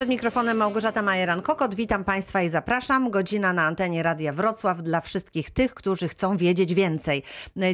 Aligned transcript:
Przed 0.00 0.10
mikrofonem 0.10 0.56
Małgorzata 0.56 1.02
Majeran-Kokot. 1.02 1.74
Witam 1.74 2.04
Państwa 2.04 2.42
i 2.42 2.48
zapraszam. 2.48 3.10
Godzina 3.10 3.52
na 3.52 3.62
antenie 3.62 4.02
Radia 4.02 4.32
Wrocław 4.32 4.82
dla 4.82 5.00
wszystkich 5.00 5.50
tych, 5.50 5.74
którzy 5.74 6.08
chcą 6.08 6.36
wiedzieć 6.36 6.74
więcej. 6.74 7.22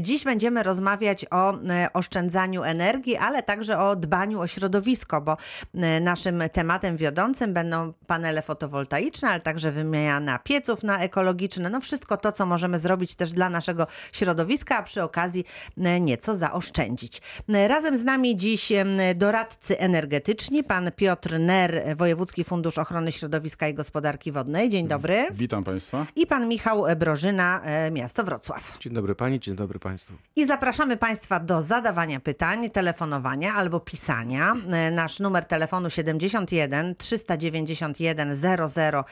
Dziś 0.00 0.24
będziemy 0.24 0.62
rozmawiać 0.62 1.26
o 1.30 1.54
e, 1.54 1.88
oszczędzaniu 1.92 2.62
energii, 2.62 3.16
ale 3.16 3.42
także 3.42 3.78
o 3.78 3.96
dbaniu 3.96 4.40
o 4.40 4.46
środowisko, 4.46 5.20
bo 5.20 5.36
e, 5.74 6.00
naszym 6.00 6.42
tematem 6.52 6.96
wiodącym 6.96 7.52
będą 7.52 7.92
panele 8.06 8.42
fotowoltaiczne, 8.42 9.28
ale 9.28 9.40
także 9.40 9.70
wymiana 9.70 10.38
pieców 10.38 10.82
na 10.82 11.00
ekologiczne. 11.00 11.70
No 11.70 11.80
wszystko 11.80 12.16
to, 12.16 12.32
co 12.32 12.46
możemy 12.46 12.78
zrobić 12.78 13.14
też 13.14 13.32
dla 13.32 13.50
naszego 13.50 13.86
środowiska, 14.12 14.78
a 14.78 14.82
przy 14.82 15.02
okazji 15.02 15.44
e, 15.78 16.00
nieco 16.00 16.34
zaoszczędzić. 16.34 17.22
Razem 17.68 17.98
z 17.98 18.04
nami 18.04 18.36
dziś 18.36 18.72
doradcy 19.14 19.78
energetyczni, 19.78 20.64
pan 20.64 20.90
Piotr 20.96 21.40
Ner, 21.40 21.96
Wojewódzki 21.96 22.13
Fundusz 22.44 22.78
Ochrony 22.78 23.12
Środowiska 23.12 23.68
i 23.68 23.74
Gospodarki 23.74 24.32
Wodnej. 24.32 24.70
Dzień 24.70 24.88
dobry. 24.88 25.26
Witam 25.32 25.64
Państwa. 25.64 26.06
I 26.16 26.26
pan 26.26 26.48
Michał 26.48 26.84
Brożyna, 26.96 27.60
e, 27.64 27.90
miasto 27.90 28.24
Wrocław. 28.24 28.76
Dzień 28.80 28.92
dobry 28.92 29.14
Pani, 29.14 29.40
dzień 29.40 29.56
dobry 29.56 29.78
Państwu. 29.78 30.14
I 30.36 30.46
zapraszamy 30.46 30.96
Państwa 30.96 31.40
do 31.40 31.62
zadawania 31.62 32.20
pytań, 32.20 32.70
telefonowania 32.70 33.52
albo 33.54 33.80
pisania. 33.80 34.54
E, 34.72 34.90
Nasz 34.90 35.20
numer 35.20 35.44
telefonu 35.44 35.90
71 35.90 36.94
391 36.96 38.36
0000 38.36 39.04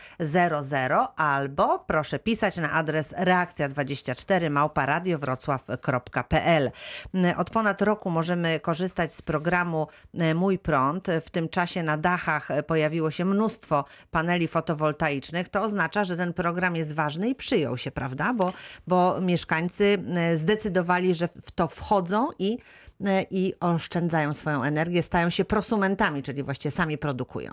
albo 1.16 1.79
proszę 1.79 2.19
pisać 2.19 2.57
na 2.57 2.73
adres 2.73 3.15
reakcja24 3.15 4.51
małparadiowrocław.pl. 4.51 6.71
E, 7.15 7.37
Od 7.37 7.51
ponad 7.51 7.82
roku 7.82 8.10
możemy 8.10 8.60
korzystać 8.60 9.15
z 9.15 9.23
programu 9.23 9.87
Mój 10.34 10.59
Prąd. 10.59 11.07
W 11.27 11.30
tym 11.30 11.48
czasie 11.48 11.82
na 11.82 11.96
dachach 11.96 12.51
e, 12.51 12.62
pojawiło 12.92 13.10
się 13.10 13.24
mnóstwo 13.24 13.84
paneli 14.10 14.48
fotowoltaicznych. 14.48 15.48
To 15.48 15.62
oznacza, 15.62 16.05
że 16.05 16.16
ten 16.16 16.32
program 16.32 16.77
jest 16.77 16.95
ważny 16.95 17.29
i 17.29 17.34
przyjął 17.34 17.79
się, 17.79 17.90
prawda? 17.90 18.34
Bo, 18.34 18.52
bo 18.87 19.21
mieszkańcy 19.21 19.99
e, 20.15 20.37
zdecydowali, 20.37 21.15
że 21.15 21.29
w 21.43 21.51
to 21.51 21.68
wchodzą 21.68 22.29
i, 22.38 22.59
e, 23.04 23.24
i 23.30 23.54
oszczędzają 23.60 24.34
swoją 24.34 24.62
energię, 24.62 25.02
stają 25.02 25.30
się 25.30 25.45
prosumentami, 25.45 26.23
czyli 26.23 26.43
właściwie 26.43 26.71
sami 26.71 26.99
produkują. 26.99 27.52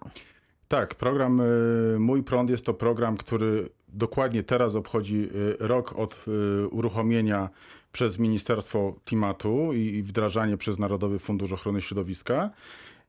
Tak, 0.68 0.96
program 0.96 1.42
y, 1.42 2.00
Mój 2.00 2.24
Prąd 2.24 2.50
jest 2.50 2.66
to 2.66 2.74
program, 2.74 3.18
który 3.18 3.70
dokładnie 3.88 4.44
teraz 4.44 4.76
obchodzi 4.76 5.30
rok 5.60 5.94
od 5.98 6.26
uruchomienia 6.72 7.50
przez 7.92 8.20
Ministerstwo 8.20 8.96
Klimatu 9.06 9.74
i 9.74 10.04
wdrażanie 10.04 10.58
przez 10.58 10.80
Narodowy 10.80 11.20
Fundusz 11.20 11.52
Ochrony 11.52 11.82
Środowiska. 11.82 12.50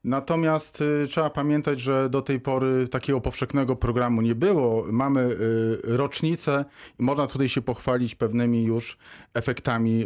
Natomiast 0.03 0.81
y, 0.81 1.07
trzeba 1.07 1.29
pamiętać, 1.29 1.79
że 1.79 2.09
do 2.09 2.21
tej 2.21 2.39
pory 2.39 2.87
takiego 2.87 3.21
powszechnego 3.21 3.75
programu 3.75 4.21
nie 4.21 4.35
było. 4.35 4.85
Mamy 4.91 5.21
y, 5.21 5.37
rocznicę 5.83 6.65
i 6.99 7.03
można 7.03 7.27
tutaj 7.27 7.49
się 7.49 7.61
pochwalić 7.61 8.15
pewnymi 8.15 8.63
już 8.63 8.97
efektami 9.33 10.05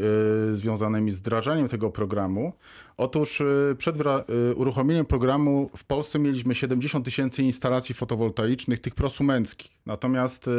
y, 0.52 0.56
związanymi 0.56 1.12
z 1.12 1.16
wdrażaniem 1.16 1.68
tego 1.68 1.92
programu. 1.92 2.54
Otóż 2.98 3.44
przed 3.78 3.96
uruchomieniem 4.56 5.06
programu 5.06 5.70
w 5.78 5.84
Polsce 5.84 6.20
mieliśmy 6.20 6.56
70 6.56 7.06
tysięcy 7.06 7.44
instalacji 7.44 7.96
fotowoltaicznych, 7.96 8.80
tych 8.80 8.96
prosumenckich. 8.96 9.72
Natomiast 9.86 10.50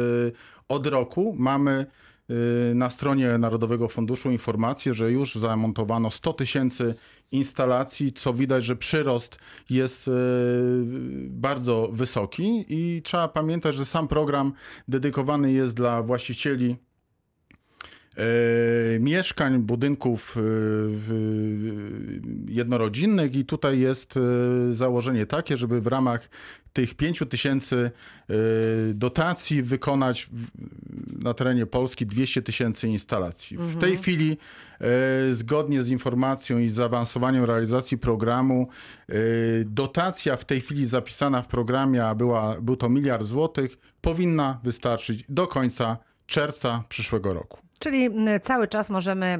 od 0.67 0.87
roku 0.87 1.35
mamy 1.39 1.85
na 2.75 2.89
stronie 2.89 3.37
Narodowego 3.37 3.87
Funduszu 3.87 4.31
informację, 4.31 4.93
że 4.93 5.11
już 5.11 5.35
zamontowano 5.35 6.11
100 6.11 6.33
tysięcy 6.33 6.95
instalacji, 7.31 8.13
co 8.13 8.33
widać, 8.33 8.65
że 8.65 8.75
przyrost 8.75 9.37
jest 9.69 10.07
y, 10.07 10.11
bardzo 11.29 11.89
wysoki 11.93 12.65
i 12.69 13.01
trzeba 13.01 13.27
pamiętać, 13.27 13.75
że 13.75 13.85
sam 13.85 14.07
program 14.07 14.53
dedykowany 14.87 15.51
jest 15.51 15.75
dla 15.75 16.03
właścicieli 16.03 16.75
e, 18.17 18.99
mieszkań, 18.99 19.59
budynków 19.59 20.37
e, 20.37 20.41
jednorodzinnych 22.51 23.35
i 23.35 23.45
tutaj 23.45 23.79
jest 23.79 24.17
e, 24.17 24.21
założenie 24.75 25.25
takie, 25.25 25.57
żeby 25.57 25.81
w 25.81 25.87
ramach 25.87 26.29
tych 26.73 26.95
5 26.95 27.23
tysięcy 27.29 27.91
e, 28.29 28.33
dotacji 28.93 29.63
wykonać 29.63 30.29
na 31.27 31.33
terenie 31.33 31.65
Polski 31.65 32.05
200 32.05 32.41
tysięcy 32.41 32.87
instalacji. 32.87 33.57
W 33.57 33.77
tej 33.77 33.97
chwili 33.97 34.37
e, 34.81 35.33
zgodnie 35.33 35.83
z 35.83 35.89
informacją 35.89 36.57
i 36.57 36.69
zaawansowaniem 36.69 37.43
realizacji 37.43 37.97
programu 37.97 38.67
e, 39.09 39.13
dotacja 39.65 40.37
w 40.37 40.45
tej 40.45 40.61
chwili 40.61 40.85
zapisana 40.85 41.41
w 41.41 41.47
programie, 41.47 42.05
a 42.05 42.15
była, 42.15 42.61
był 42.61 42.75
to 42.75 42.89
miliard 42.89 43.25
złotych, 43.25 43.77
powinna 44.01 44.59
wystarczyć 44.63 45.23
do 45.29 45.47
końca 45.47 45.97
czerwca 46.25 46.83
przyszłego 46.89 47.33
roku. 47.33 47.66
Czyli 47.79 48.09
cały 48.41 48.67
czas 48.67 48.89
możemy 48.89 49.37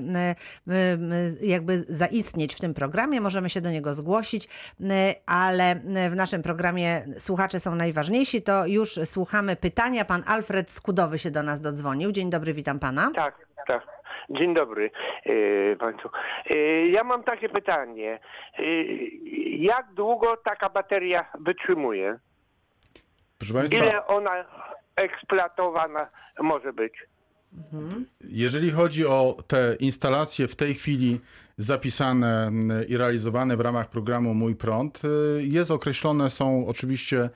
jakby 1.41 1.77
zaistnieć 1.79 2.55
w 2.55 2.59
tym 2.59 2.73
programie, 2.73 3.21
możemy 3.21 3.49
się 3.49 3.61
do 3.61 3.71
niego 3.71 3.93
zgłosić, 3.93 4.47
ale 5.25 5.75
w 6.11 6.15
naszym 6.15 6.43
programie 6.43 7.01
słuchacze 7.17 7.59
są 7.59 7.75
najważniejsi, 7.75 8.41
to 8.41 8.67
już 8.67 8.99
słuchamy 9.05 9.55
pytania. 9.55 10.05
Pan 10.05 10.23
Alfred 10.27 10.71
Skudowy 10.71 11.19
się 11.19 11.31
do 11.31 11.43
nas 11.43 11.61
dodzwonił. 11.61 12.11
Dzień 12.11 12.29
dobry, 12.29 12.53
witam 12.53 12.79
pana. 12.79 13.11
Tak, 13.15 13.47
tak. 13.67 13.97
Dzień 14.29 14.53
dobry 14.53 14.91
e, 15.25 15.75
Państwu. 15.75 16.09
E, 16.49 16.57
ja 16.85 17.03
mam 17.03 17.23
takie 17.23 17.49
pytanie. 17.49 18.19
E, 18.59 18.63
jak 19.57 19.93
długo 19.93 20.37
taka 20.37 20.69
bateria 20.69 21.25
wytrzymuje? 21.39 22.19
Proszę 23.37 23.53
Państwa, 23.53 23.83
Ile 23.83 24.07
ona 24.07 24.45
eksploatowana 24.95 26.09
może 26.39 26.73
być? 26.73 26.93
Jeżeli 28.29 28.71
chodzi 28.71 29.05
o 29.05 29.37
te 29.47 29.75
instalacje 29.79 30.47
w 30.47 30.55
tej 30.55 30.73
chwili 30.75 31.19
zapisane 31.59 32.47
mm, 32.47 32.87
i 32.87 32.97
realizowane 32.97 33.57
w 33.57 33.61
ramach 33.61 33.89
programu 33.89 34.33
Mój 34.33 34.55
Prąd, 34.55 35.01
y, 35.05 35.43
jest 35.47 35.71
określone 35.71 36.29
są 36.29 36.67
oczywiście 36.67 37.29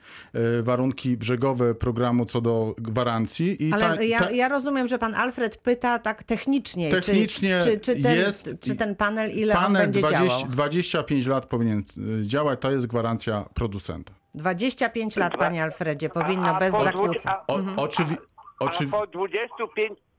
y, 0.58 0.62
warunki 0.62 1.16
brzegowe 1.16 1.74
programu 1.74 2.26
co 2.26 2.40
do 2.40 2.74
gwarancji. 2.78 3.68
I 3.68 3.72
Ale 3.72 3.96
ta- 3.96 4.02
ja, 4.02 4.18
ta- 4.18 4.30
ja 4.30 4.48
rozumiem, 4.48 4.88
że 4.88 4.98
pan 4.98 5.14
Alfred 5.14 5.56
pyta 5.56 5.98
tak 5.98 6.22
technicznie. 6.24 6.90
Technicznie 6.90 7.60
czy, 7.64 7.80
czy, 7.80 7.96
czy, 7.96 8.02
ten, 8.02 8.16
jest- 8.18 8.48
czy 8.60 8.74
ten 8.76 8.96
panel, 8.96 9.30
ile 9.30 9.54
on 9.58 9.62
Panel 9.62 9.82
będzie 9.82 10.00
20, 10.00 10.26
działał? 10.26 10.46
25 10.48 11.26
lat 11.26 11.46
powinien 11.46 11.84
y, 12.22 12.26
działać, 12.26 12.60
to 12.60 12.70
jest 12.70 12.86
gwarancja 12.86 13.44
producenta. 13.54 14.12
25 14.34 15.16
lat, 15.16 15.36
panie 15.36 15.62
Alfredzie, 15.62 16.08
powinno 16.08 16.46
A- 16.46 16.56
a 16.56 16.60
bez 16.60 16.72
zakłóceń. 16.84 17.32
Mhm. 17.48 17.76
oczywi- 17.78 18.16
A 18.60 18.64
po 18.90 19.06
25 19.06 19.90
y, 19.98 20.11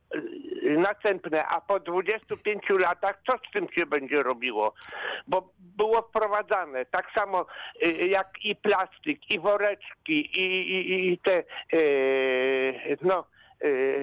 następne, 0.64 1.46
a 1.46 1.62
po 1.62 1.80
25 1.80 2.64
latach 2.70 3.22
co 3.28 3.38
z 3.38 3.52
tym 3.54 3.68
się 3.72 3.86
będzie 3.86 4.24
robiło? 4.24 4.74
Bo 5.28 5.50
było 5.60 6.02
wprowadzane 6.02 6.86
tak 6.86 7.06
samo 7.16 7.46
y, 7.88 8.08
jak 8.08 8.30
i 8.44 8.56
plastyk, 8.56 9.32
i 9.32 9.40
woreczki, 9.40 10.40
i, 10.40 10.72
i, 10.72 11.14
i 11.14 11.18
te 11.18 11.44
y, 11.74 12.98
no, 13.02 13.26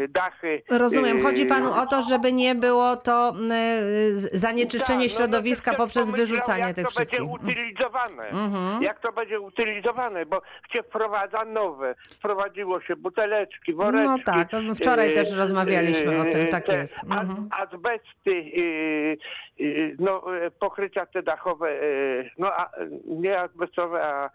dachy. 0.09 0.63
Rozumiem. 0.71 1.19
y, 1.19 1.23
Chodzi 1.23 1.47
panu 1.47 1.73
o 1.73 1.87
to, 1.87 2.03
żeby 2.03 2.33
nie 2.33 2.55
było 2.55 2.97
to 2.97 3.33
y, 3.33 4.13
z- 4.21 4.33
zanieczyszczenie 4.33 5.05
tak, 5.09 5.11
no, 5.13 5.17
środowiska 5.19 5.71
no 5.71 5.77
poprzez 5.77 6.11
wyrzucanie 6.11 6.61
jak 6.65 6.77
tych 6.77 6.85
to 6.85 6.91
wszystkich. 6.91 7.21
będzie 7.21 7.33
utylizowane. 7.33 8.23
Mhm. 8.29 8.83
Jak 8.83 9.01
to 9.01 9.13
będzie 9.13 9.41
utylizowane, 9.41 10.27
bo 10.27 10.43
się 10.73 10.83
wprowadza 10.83 11.45
nowe. 11.45 11.95
Wprowadziło 12.19 12.81
się 12.81 12.97
buteleczki, 12.97 13.75
woreczki. 13.75 14.09
No 14.09 14.19
tak, 14.25 14.49
wczoraj 14.77 15.11
y, 15.11 15.15
też 15.15 15.33
rozmawialiśmy 15.37 16.21
o 16.21 16.25
tym, 16.25 16.49
tak 16.49 16.67
te 16.67 16.77
jest. 16.77 16.95
Mhm. 17.05 17.49
Azbesty, 17.51 18.31
y, 18.31 19.19
y, 19.61 19.97
no, 19.99 20.37
y, 20.47 20.51
pokrycia 20.51 21.07
te 21.07 21.23
dachowe, 21.23 21.71
y, 21.83 22.31
no 22.39 22.49
a, 22.57 22.71
nie 23.07 23.41
azbestowe, 23.41 24.03
a... 24.07 24.31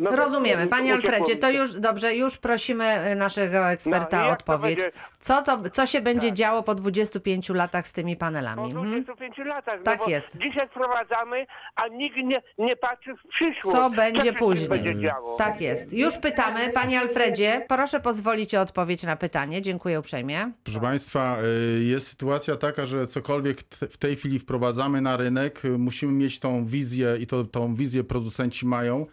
No, 0.00 0.10
Rozumiemy. 0.16 0.66
Panie 0.66 0.92
uciekło 0.94 1.10
Alfredzie, 1.10 1.36
to 1.40 1.50
już 1.50 1.72
dobrze, 1.74 2.14
już 2.16 2.38
prosimy 2.38 3.10
y, 3.12 3.14
naszego 3.14 3.70
eksperta 3.70 4.22
No 4.22 4.28
o 4.28 4.30
odpowiedź. 4.32 4.76
będzie- 4.76 4.92
Co, 5.20 5.42
to, 5.42 5.70
co 5.70 5.86
się 5.86 6.00
będzie 6.00 6.28
Tak. 6.28 6.36
działo 6.36 6.62
po 6.62 6.74
25 6.74 7.48
latach 7.54 7.86
z 7.86 7.92
tymi 7.92 8.16
Po 8.16 8.20
panelami? 8.20 8.62
Mhm. 8.62 8.84
25 8.84 9.38
latach. 9.38 9.82
Tak 9.84 9.98
no 9.98 10.04
bo 10.04 10.10
jest. 10.10 10.36
Dzisiaj 10.38 10.68
wprowadzamy, 10.68 11.46
a 11.76 11.88
nikt 11.88 12.16
nie, 12.16 12.42
nie 12.58 12.76
patrzy 12.76 13.14
w 13.14 13.28
przyszłość. 13.28 13.76
Co 13.78 13.90
będzie 13.90 14.22
tym 14.22 14.34
później? 14.34 14.68
Będzie 14.68 14.98
działo. 15.00 15.36
Tak 15.36 15.60
jest. 15.60 15.92
Już 15.92 16.18
pytamy. 16.18 16.60
Panie 16.74 17.00
Alfredzie, 17.00 17.64
proszę 17.68 18.00
pozwolić 18.00 18.54
o 18.54 18.60
odpowiedź 18.60 19.02
na 19.02 19.16
pytanie. 19.16 19.62
Dziękuję 19.62 20.00
uprzejmie. 20.00 20.50
Proszę 20.64 20.80
Państwa, 20.80 21.36
y, 21.78 21.84
jest 21.84 22.06
sytuacja 22.06 22.56
taka, 22.56 22.86
że 22.86 23.06
cokolwiek 23.06 23.60
w 23.90 23.96
tej 23.96 24.16
chwili 24.16 24.38
wprowadzamy 24.38 25.00
na 25.00 25.16
rynek, 25.16 25.64
y, 25.64 25.78
musimy 25.78 26.12
mieć 26.12 26.40
tą 26.40 26.64
wizję 26.66 27.16
i 27.20 27.26
to, 27.26 27.44
tą 27.44 27.74
wizję 27.74 28.04
producenci 28.04 28.66
mają, 28.66 29.06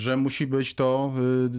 że 0.00 0.16
musi 0.16 0.46
być 0.46 0.74
to 0.74 1.12
y, 1.46 1.50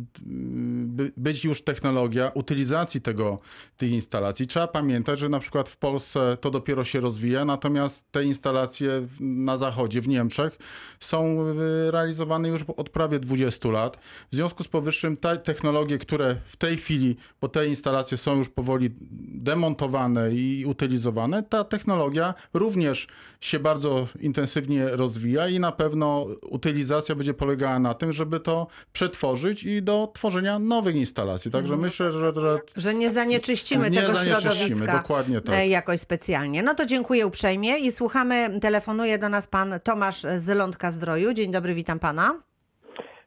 by, 0.86 1.12
być 1.18 1.46
już 1.46 1.62
technologia 1.62 2.32
utylizacji 2.34 3.02
tego, 3.02 3.40
tych 3.78 3.92
instalacji. 3.92 4.48
Trzeba 4.48 4.68
pamiętać, 4.68 5.20
że 5.20 5.30
na 5.30 5.40
przykład 5.40 5.70
w 5.70 5.78
Polsce 5.78 6.38
to 6.42 6.52
dopiero 6.52 6.86
się 6.86 7.00
rozwija, 7.00 7.46
natomiast 7.46 8.12
te 8.12 8.24
instalacje 8.24 9.08
na 9.20 9.58
zachodzie, 9.58 10.02
w 10.02 10.08
Niemczech 10.08 10.58
są 11.00 11.48
y, 11.88 11.92
realizowane 11.92 12.50
już 12.50 12.64
od 12.78 12.90
prawie 12.90 13.20
20 13.20 13.70
lat. 13.70 13.98
W 14.32 14.36
związku 14.36 14.64
z 14.64 14.68
powyższym 14.68 15.18
te 15.18 15.38
technologie, 15.38 15.98
które 15.98 16.36
w 16.46 16.58
tej 16.58 16.78
chwili, 16.78 17.16
bo 17.42 17.48
te 17.48 17.68
instalacje 17.68 18.18
są 18.18 18.38
już 18.38 18.50
powoli 18.50 18.90
demontowane 19.34 20.32
i 20.32 20.66
utylizowane, 20.66 21.44
ta 21.44 21.64
technologia 21.64 22.34
również 22.54 23.08
się 23.42 23.60
bardzo 23.60 24.08
intensywnie 24.20 24.88
rozwija 24.88 25.48
i 25.48 25.60
na 25.60 25.72
pewno 25.72 26.28
utylizacja 26.42 27.16
będzie 27.16 27.34
polegała 27.34 27.80
na 27.80 27.94
tym, 27.94 28.14
żeby 28.14 28.31
to 28.40 28.68
przetworzyć 28.94 29.64
i 29.64 29.84
do 29.84 30.12
tworzenia 30.14 30.60
nowych 30.60 30.96
instalacji. 30.96 31.52
Także 31.52 31.78
myślę, 31.78 32.12
że, 32.12 32.34
że 32.36 32.58
Że 32.78 32.94
nie 32.94 33.12
zanieczyścimy 33.12 33.90
Nie 33.90 34.02
tego 34.02 34.14
zanieczyścimy, 34.14 34.56
środowiska 34.56 34.98
dokładnie 34.98 35.42
tak. 35.42 35.56
e, 35.56 35.68
jakoś 35.68 36.00
specjalnie. 36.00 36.64
No 36.64 36.76
to 36.76 36.86
dziękuję 36.86 37.28
uprzejmie 37.28 37.78
i 37.78 37.92
słuchamy, 37.92 38.60
telefonuje 38.60 39.18
do 39.18 39.30
nas 39.30 39.48
pan 39.48 39.74
Tomasz 39.84 40.22
z 40.22 40.50
Lądka 40.50 40.92
Zdroju. 40.92 41.34
Dzień 41.34 41.52
dobry, 41.52 41.74
witam 41.74 42.00
pana. 42.00 42.40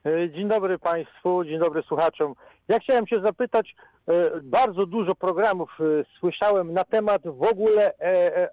E, 0.06 0.30
Dzień 0.30 0.48
dobry 0.48 0.78
Państwu, 0.78 1.44
dzień 1.44 1.58
dobry 1.58 1.82
słuchaczom. 1.82 2.34
Ja 2.68 2.78
chciałem 2.80 3.06
się 3.06 3.20
zapytać, 3.20 3.74
e, 4.08 4.12
bardzo 4.42 4.86
dużo 4.86 5.14
programów 5.14 5.70
słyszałem 6.20 6.72
na 6.72 6.84
temat 6.84 7.22
w 7.24 7.42
ogóle 7.42 7.92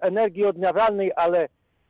energii 0.00 0.44
odnawialnej, 0.46 1.12
ale 1.16 1.48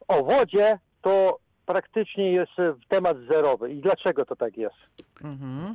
o 0.09 0.25
wodzie 0.25 0.79
to 1.03 1.39
praktycznie 1.67 2.33
jest 2.33 2.59
e, 2.59 2.75
temat 2.89 3.17
zerowy. 3.29 3.73
I 3.73 3.81
dlaczego 3.81 4.25
to 4.25 4.37
tak 4.37 4.57
jest? 4.57 4.77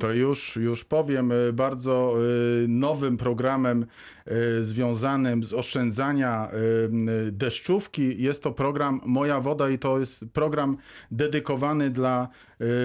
To 0.00 0.12
już, 0.12 0.56
już 0.56 0.84
powiem, 0.84 1.32
y, 1.32 1.52
bardzo 1.52 2.14
y, 2.64 2.68
nowym 2.68 3.16
programem 3.16 3.86
związanym 4.60 5.44
z 5.44 5.52
oszczędzania 5.52 6.48
deszczówki 7.32 8.22
jest 8.22 8.42
to 8.42 8.52
program 8.52 9.00
Moja 9.06 9.40
Woda 9.40 9.68
i 9.70 9.78
to 9.78 9.98
jest 9.98 10.24
program 10.32 10.76
dedykowany 11.10 11.90
dla 11.90 12.28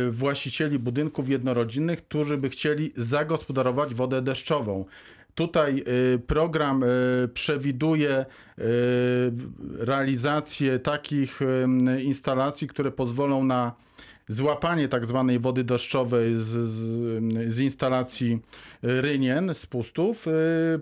właścicieli 0.09 0.79
budynków 0.79 1.29
jednorodzinnych, 1.29 2.05
którzy 2.05 2.37
by 2.37 2.49
chcieli 2.49 2.91
zagospodarować 2.95 3.93
wodę 3.93 4.21
deszczową. 4.21 4.85
Tutaj 5.35 5.83
y, 6.15 6.19
program 6.19 6.83
y, 6.83 6.87
przewiduje 7.33 8.25
y, 8.59 8.63
realizację 9.79 10.79
takich 10.79 11.39
instalacji, 12.03 12.67
które 12.67 12.91
pozwolą 12.91 13.43
na 13.43 13.73
złapanie 14.27 14.87
tak 14.87 15.05
zwanej 15.05 15.39
wody 15.39 15.63
deszczowej 15.63 16.37
z, 16.37 16.41
z, 16.41 17.53
z 17.53 17.59
instalacji 17.59 18.39
rynien, 18.81 19.53
z 19.53 19.65
pustów, 19.65 20.25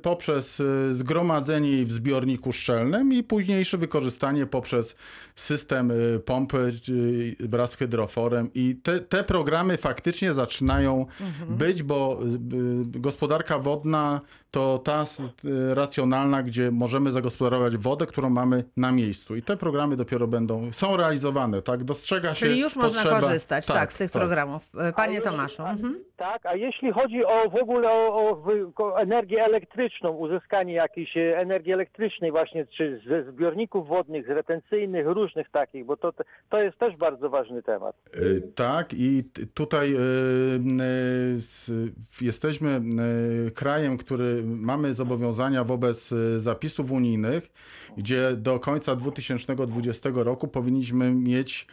poprzez 0.01 0.62
zgromadzenie 0.92 1.71
jej 1.71 1.86
w 1.86 1.92
zbiorniku 1.92 2.53
szczelnym 2.53 3.13
i 3.13 3.24
późniejsze 3.24 3.77
wykorzystanie 3.77 4.45
poprzez 4.45 4.95
system 5.36 5.92
pompy 6.25 6.74
wraz 7.39 7.71
z 7.71 7.75
hydroforem. 7.75 8.50
I 8.53 8.75
te, 8.83 9.00
te 9.00 9.24
programy 9.24 9.77
faktycznie 9.77 10.33
zaczynają 10.33 11.06
być, 11.50 11.83
bo 11.83 12.19
gospodarka 12.83 13.59
wodna 13.59 14.21
to 14.51 14.80
ta 14.83 15.03
y, 15.45 15.75
racjonalna, 15.75 16.44
gdzie 16.44 16.71
możemy 16.71 17.12
zagospodarować 17.12 17.77
wodę, 17.77 18.06
którą 18.07 18.30
mamy 18.30 18.63
na 18.77 18.92
miejscu. 18.92 19.36
I 19.36 19.42
te 19.42 19.57
programy 19.57 19.95
dopiero 19.98 20.27
będą, 20.27 20.71
są 20.74 20.98
realizowane, 20.98 21.62
tak? 21.62 21.83
Dostrzega 21.83 22.36
się 22.36 22.45
Czyli 22.45 22.59
już 22.59 22.75
można 22.75 23.01
potrzeba- 23.03 23.19
korzystać 23.19 23.68
tak, 23.68 23.94
z 23.94 23.95
tych 23.98 24.12
programów. 24.12 24.63
E, 24.77 24.94
Panie 24.94 25.18
A- 25.18 25.21
Tomaszu. 25.21 25.63
a- 25.63 25.71
Mhm. 25.71 26.00
Tak, 26.18 26.45
a 26.45 26.56
jeśli 26.56 26.92
chodzi 26.92 27.25
o 27.25 27.50
w 27.50 27.56
ogóle 27.56 27.89
o, 27.92 28.30
o 28.30 28.44
ko- 28.74 29.00
energię 29.01 29.44
elektryczną, 29.45 30.09
uzyskanie 30.12 30.74
jakiejś 30.74 31.18
e, 31.18 31.38
energii 31.39 31.74
elektrycznej 31.74 32.31
właśnie, 32.31 32.65
czy 32.77 33.01
ze 33.07 33.31
zbiorników 33.31 33.88
wodnych, 33.88 34.25
z 34.25 34.30
retencyjnych, 34.30 35.07
różnych 35.07 35.50
takich, 35.50 35.86
bo 35.86 35.98
to, 35.98 36.13
to 36.50 36.62
jest 36.63 36.77
też 36.77 36.95
bardzo 36.95 37.30
ważny 37.30 37.63
temat. 37.63 37.95
Y, 38.15 38.42
Tak, 38.56 38.94
i 38.94 39.24
tutaj 39.53 39.94
y, 39.94 39.98
y, 39.98 41.38
s- 41.38 41.71
jesteśmy 42.21 42.81
y, 43.48 43.51
krajem, 43.51 43.98
który 43.98 44.40
mamy 44.45 44.93
zobowiązania 44.93 45.63
wobec 45.63 46.11
y, 46.11 46.39
zapisów 46.39 46.91
unijnych, 46.91 47.51
gdzie 47.97 48.35
do 48.38 48.59
końca 48.59 48.95
2020 48.95 50.09
roku 50.13 50.47
powinniśmy 50.47 51.11
mieć 51.11 51.67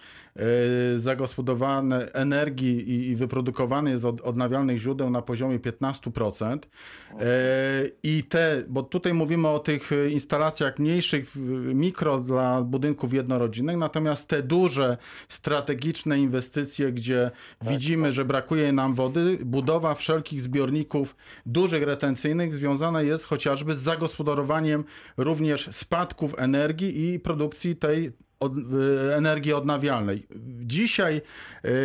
zagospodarowane 0.96 2.12
energii 2.12 2.90
i, 2.90 3.08
i 3.08 3.16
wyprodukowane 3.16 3.98
z 3.98 4.04
od, 4.04 4.20
odnawialnych 4.20 4.78
źródeł 4.78 5.10
na 5.10 5.22
poziomie 5.22 5.58
15%. 5.58 6.58
Y, 6.58 7.96
I 8.02 8.24
te, 8.24 8.64
bo 8.68 8.82
tutaj 8.82 9.14
mówimy 9.14 9.48
o 9.48 9.58
tych 9.58 9.90
instalacjach 10.10 10.78
mniejszych, 10.78 11.36
mikro 11.74 12.18
dla 12.18 12.62
budynków 12.62 13.14
jednorodzinnych, 13.14 13.76
natomiast 13.76 14.28
te 14.28 14.42
duże, 14.42 14.96
strategiczne 15.28 16.18
inwestycje, 16.18 16.92
gdzie 16.92 17.30
widzimy, 17.62 18.12
że 18.12 18.24
brakuje 18.24 18.72
nam 18.72 18.94
wody, 18.94 19.38
budowa 19.44 19.94
wszelkich 19.94 20.40
zbiorników 20.40 21.16
dużych 21.46 21.82
retencyjnych 21.82 22.54
związana 22.54 23.02
jest 23.02 23.24
chociażby 23.24 23.74
z 23.74 23.80
zagospodarowaniem 23.80 24.84
również 25.16 25.68
spadków 25.72 26.34
energii 26.38 27.14
i 27.14 27.20
produkcji 27.20 27.76
tej 27.76 28.12
od, 28.40 28.52
y, 28.58 29.14
energii 29.16 29.52
odnawialnej. 29.52 30.26
Dzisiaj 30.64 31.20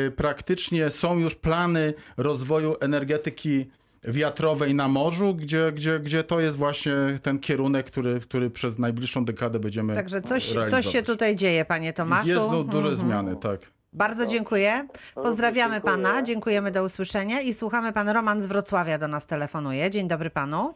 y, 0.07 0.11
praktycznie 0.11 0.89
są 0.89 1.17
już 1.17 1.35
plany 1.35 1.93
rozwoju 2.17 2.75
energetyki 2.79 3.69
wiatrowej 4.03 4.75
na 4.75 4.87
morzu, 4.87 5.35
gdzie, 5.35 5.71
gdzie, 5.71 5.99
gdzie 5.99 6.23
to 6.23 6.39
jest 6.39 6.57
właśnie 6.57 6.93
ten 7.21 7.39
kierunek, 7.39 7.85
który, 7.85 8.19
który 8.19 8.49
przez 8.49 8.79
najbliższą 8.79 9.25
dekadę 9.25 9.59
będziemy 9.59 9.95
Także 9.95 10.21
coś, 10.21 10.53
coś 10.69 10.87
się 10.87 11.03
tutaj 11.03 11.35
dzieje, 11.35 11.65
panie 11.65 11.93
Tomaszu. 11.93 12.29
Jest 12.29 12.49
du- 12.49 12.63
duże 12.63 12.89
Mhm. 12.89 12.95
zmiany, 12.95 13.35
tak. 13.35 13.59
Bardzo 13.93 14.27
dziękuję. 14.27 14.87
Pozdrawiamy 15.15 15.73
dziękuję. 15.73 15.93
pana, 15.93 16.23
dziękujemy 16.23 16.71
do 16.71 16.83
usłyszenia 16.83 17.41
i 17.41 17.53
słuchamy 17.53 17.93
pan 17.93 18.09
Roman 18.09 18.41
z 18.41 18.45
Wrocławia 18.45 18.97
do 18.97 19.07
nas 19.07 19.27
telefonuje. 19.27 19.91
Dzień 19.91 20.07
dobry 20.07 20.29
panu. 20.29 20.73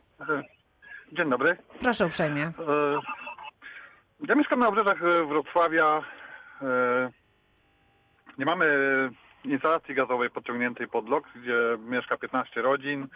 Dzień 1.17 1.29
dobry. 1.29 1.57
Proszę 1.79 2.05
uprzejmie. 2.05 2.41
E, 2.43 2.53
Ja 4.19 4.35
mieszkam 4.35 4.59
na 4.59 4.67
obrzeżach 4.67 5.03
e, 5.03 5.25
Wrocławia. 5.25 6.01
E, 6.61 7.11
Nie 8.37 8.45
mamy 8.45 8.65
instalacji 9.43 9.95
gazowej 9.95 10.29
podciągniętej 10.29 10.87
pod 10.87 11.05
blok, 11.05 11.23
gdzie 11.35 11.57
mieszka 11.79 12.17
15 12.17 12.61
rodzin. 12.61 13.07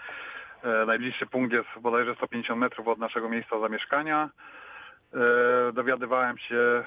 E, 0.63 0.85
Najbliższy 0.85 1.25
punkt 1.25 1.53
jest 1.53 1.67
bodajże 1.81 2.15
150 2.15 2.59
metrów 2.59 2.87
od 2.87 2.99
naszego 2.99 3.29
miejsca 3.29 3.59
zamieszkania. 3.59 4.29
E, 5.13 5.73
Dowiadywałem 5.73 6.37
się 6.37 6.55
e, 6.55 6.83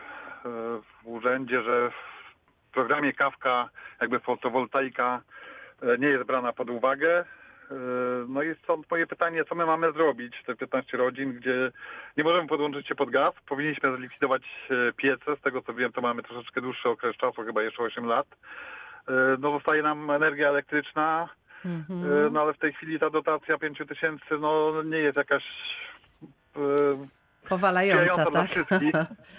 w 1.03 1.07
urzędzie, 1.07 1.63
że 1.63 1.91
w 1.91 2.73
programie 2.73 3.13
Kawka 3.13 3.69
jakby 4.01 4.21
fotowoltaika 4.21 5.21
e, 5.83 5.99
nie 5.99 6.09
jest 6.09 6.25
brana 6.25 6.53
pod 6.53 6.71
uwagę. 6.71 7.25
E, 7.71 7.75
No 8.29 8.43
i 8.43 8.55
stąd 8.55 8.91
moje 8.91 9.07
pytanie, 9.07 9.45
co 9.45 9.55
my 9.55 9.67
mamy 9.67 9.93
zrobić, 9.93 10.43
te 10.47 10.57
15 10.57 10.97
rodzin, 10.97 11.33
gdzie 11.33 11.73
nie 12.17 12.25
możemy 12.25 12.49
podłączyć 12.49 12.89
się 12.89 12.95
pod 12.95 13.11
gaz. 13.11 13.31
Powinniśmy 13.49 13.97
zlikwidować 13.97 14.43
e, 14.71 14.93
piece. 14.93 15.37
Z 15.37 15.41
tego 15.41 15.63
co 15.63 15.75
wiem, 15.75 15.93
to 15.93 16.01
mamy 16.01 16.23
troszeczkę 16.23 16.61
dłuższy 16.61 16.89
okres 16.89 17.17
czasu, 17.17 17.43
chyba 17.43 17.63
jeszcze 17.63 17.83
8 17.83 18.07
lat. 18.07 18.27
E, 19.09 19.13
No 19.39 19.51
zostaje 19.51 19.83
nam 19.83 20.11
energia 20.11 20.49
elektryczna, 20.49 21.29
Mhm. 21.65 22.33
no 22.33 22.41
ale 22.43 22.53
w 22.55 22.59
tej 22.59 22.73
chwili 22.73 22.99
ta 22.99 23.11
dotacja 23.11 23.59
5 23.59 23.79
tysięcy 23.89 24.39
no 24.41 24.83
nie 24.83 24.99
jest 24.99 25.17
jakaś 25.17 25.45
Powalająca, 27.49 28.27
tak? 28.31 28.51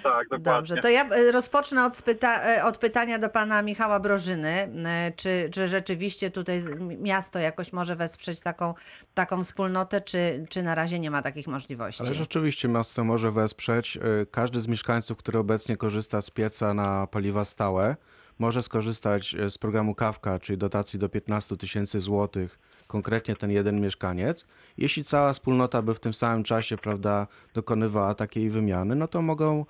Tak, 0.03 0.27
dokładnie. 0.29 0.39
Dobrze, 0.53 0.77
to 0.77 0.89
ja 0.89 1.09
e, 1.09 1.31
rozpocznę 1.31 1.85
od, 1.85 1.93
spyta- 1.93 2.39
e, 2.43 2.63
od 2.63 2.77
pytania 2.77 3.19
do 3.19 3.29
pana 3.29 3.61
Michała 3.61 3.99
Brożyny. 3.99 4.49
E, 4.85 5.11
Czy, 5.15 5.49
czy 5.53 5.67
rzeczywiście 5.67 6.31
tutaj 6.31 6.63
miasto 6.99 7.39
jakoś 7.39 7.73
może 7.73 7.95
wesprzeć 7.95 8.39
taką, 8.39 8.73
taką 9.13 9.43
wspólnotę, 9.43 10.01
czy, 10.01 10.45
czy 10.49 10.63
na 10.63 10.75
razie 10.75 10.99
nie 10.99 11.11
ma 11.11 11.21
takich 11.21 11.47
możliwości? 11.47 12.03
Ale 12.03 12.13
rzeczywiście 12.15 12.67
miasto 12.67 13.03
może 13.03 13.31
wesprzeć. 13.31 13.99
Każdy 14.31 14.61
z 14.61 14.67
mieszkańców, 14.67 15.17
który 15.17 15.39
obecnie 15.39 15.77
korzysta 15.77 16.21
z 16.21 16.29
pieca 16.29 16.73
na 16.73 17.07
paliwa 17.07 17.45
stałe, 17.45 17.95
może 18.39 18.63
skorzystać 18.63 19.35
z 19.49 19.57
programu 19.57 19.95
Kawka, 19.95 20.39
czyli 20.39 20.57
dotacji 20.57 20.99
do 20.99 21.09
15 21.09 21.57
tysięcy 21.57 21.99
złotych, 21.99 22.59
konkretnie 22.87 23.35
ten 23.35 23.51
jeden 23.51 23.81
mieszkaniec. 23.81 24.45
Jeśli 24.77 25.03
cała 25.03 25.33
wspólnota 25.33 25.81
by 25.81 25.93
w 25.93 25.99
tym 25.99 26.13
samym 26.13 26.43
czasie, 26.43 26.77
prawda, 26.77 27.27
dokonywała 27.53 28.15
takiej 28.15 28.49
wymiany, 28.49 28.95
no 28.95 29.07
to 29.07 29.21
mogą 29.21 29.65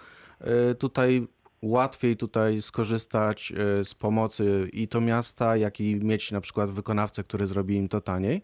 y, 0.72 0.76
tutaj 0.76 1.28
łatwiej 1.62 2.18
tutaj 2.18 2.62
skorzystać 2.62 3.54
e, 3.58 3.84
z 3.84 3.96
pomocy 3.96 4.70
i 4.74 4.88
to 4.88 5.02
miasta, 5.02 5.58
jak 5.58 5.80
i 5.80 5.96
mieć 5.96 6.32
na 6.32 6.42
przykład 6.42 6.70
wykonawcę, 6.70 7.24
który 7.24 7.48
zrobi 7.48 7.76
im 7.76 7.90
to 7.90 8.02
taniej. 8.02 8.44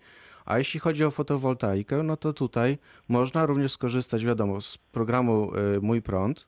A 0.52 0.58
jeśli 0.58 0.80
chodzi 0.80 1.06
o 1.06 1.12
fotowoltaikę, 1.12 2.04
no 2.04 2.18
to 2.18 2.34
tutaj 2.34 2.78
można 3.08 3.46
również 3.46 3.72
skorzystać, 3.72 4.26
wiadomo, 4.26 4.62
z 4.62 4.78
programu 4.78 5.52
e, 5.56 5.80
Mój 5.80 6.02
Prąd. 6.02 6.48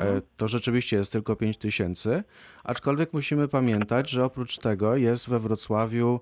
E, 0.00 0.22
To 0.36 0.48
rzeczywiście 0.48 0.96
jest 0.96 1.12
tylko 1.12 1.36
5 1.36 1.56
tysięcy, 1.58 2.22
aczkolwiek 2.64 3.12
musimy 3.12 3.48
pamiętać, 3.48 4.10
że 4.10 4.24
oprócz 4.24 4.58
tego 4.58 4.96
jest 4.96 5.28
we 5.28 5.38
Wrocławiu 5.38 6.20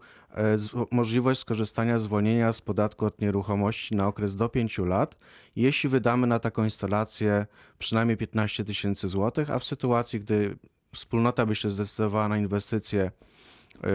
z- 0.54 0.70
możliwość 0.90 1.40
skorzystania 1.40 1.98
z 1.98 2.02
zwolnienia 2.02 2.52
z 2.52 2.60
podatku 2.60 3.06
od 3.06 3.20
nieruchomości 3.20 3.96
na 3.96 4.06
okres 4.06 4.36
do 4.36 4.48
5 4.48 4.78
lat, 4.86 5.16
jeśli 5.56 5.88
wydamy 5.88 6.26
na 6.26 6.38
taką 6.38 6.64
instalację 6.64 7.46
przynajmniej 7.78 8.16
15 8.16 8.64
tysięcy 8.64 9.08
złotych, 9.08 9.50
a 9.50 9.58
w 9.58 9.64
sytuacji, 9.64 10.20
gdy 10.20 10.56
wspólnota 10.94 11.46
by 11.46 11.54
się 11.56 11.70
zdecydowała 11.70 12.28
na 12.28 12.38
inwestycję 12.38 13.02
e, 13.02 13.10
w 13.10 13.35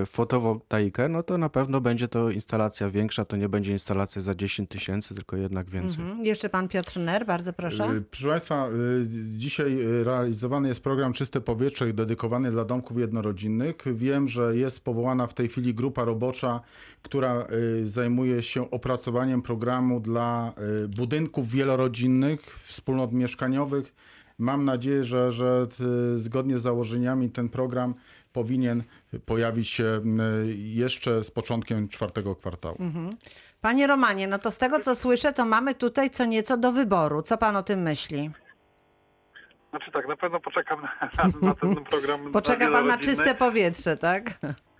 fotowoltaikę, 0.05 1.09
no 1.09 1.23
to 1.23 1.37
na 1.37 1.49
pewno 1.49 1.81
będzie 1.81 2.07
to 2.07 2.29
instalacja 2.29 2.89
większa, 2.89 3.25
to 3.25 3.37
nie 3.37 3.49
będzie 3.49 3.71
instalacja 3.71 4.21
za 4.21 4.35
10 4.35 4.69
tysięcy, 4.69 5.15
tylko 5.15 5.37
jednak 5.37 5.69
więcej. 5.69 6.03
Mhm. 6.03 6.25
Jeszcze 6.25 6.49
pan 6.49 6.67
Piotr 6.67 6.99
Ner, 6.99 7.25
bardzo 7.25 7.53
proszę. 7.53 7.91
Y, 7.91 8.01
Proszę 8.01 8.27
Państwa, 8.29 8.69
y, 8.69 9.07
dzisiaj 9.37 9.77
realizowany 10.03 10.67
jest 10.67 10.83
program 10.83 11.13
Czyste 11.13 11.41
Powietrze 11.41 11.93
dedykowany 11.93 12.51
dla 12.51 12.65
domków 12.65 12.99
jednorodzinnych. 12.99 13.75
Wiem, 13.95 14.27
że 14.27 14.57
jest 14.57 14.83
powołana 14.83 15.27
w 15.27 15.33
tej 15.33 15.47
chwili 15.47 15.73
grupa 15.73 16.03
robocza, 16.03 16.61
która 17.01 17.47
zajmuje 17.83 18.43
się 18.43 18.71
opracowaniem 18.71 19.41
programu 19.41 19.99
dla 19.99 20.53
budynków 20.97 21.49
wielorodzinnych, 21.49 22.57
wspólnot 22.59 23.11
mieszkaniowych. 23.11 23.93
Mam 24.37 24.65
nadzieję, 24.65 25.03
że, 25.03 25.31
że 25.31 25.67
zgodnie 26.15 26.57
z 26.57 26.61
założeniami 26.61 27.29
ten 27.29 27.49
program 27.49 27.93
powinien 28.33 28.83
pojawić 29.25 29.69
się 29.69 30.01
jeszcze 30.55 31.23
z 31.23 31.31
początkiem 31.31 31.89
czwartego 31.89 32.35
kwartału. 32.35 32.77
Panie 33.61 33.87
Romanie, 33.87 34.27
no 34.27 34.39
to 34.39 34.51
z 34.51 34.57
tego 34.57 34.79
co 34.79 34.95
słyszę, 34.95 35.33
to 35.33 35.45
mamy 35.45 35.75
tutaj 35.75 36.09
co 36.09 36.25
nieco 36.25 36.57
do 36.57 36.71
wyboru. 36.71 37.21
Co 37.21 37.37
pan 37.37 37.55
o 37.55 37.63
tym 37.63 37.81
myśli? 37.81 38.31
Znaczy 39.69 39.91
tak, 39.91 40.07
na 40.07 40.17
pewno 40.17 40.39
poczekam 40.39 40.81
na, 40.81 41.47
na 41.47 41.53
ten 41.55 41.75
program. 41.91 42.31
Poczeka 42.31 42.71
pan 42.71 42.87
na 42.87 42.97
czyste 42.97 43.35
powietrze, 43.35 43.97
tak? 43.97 44.23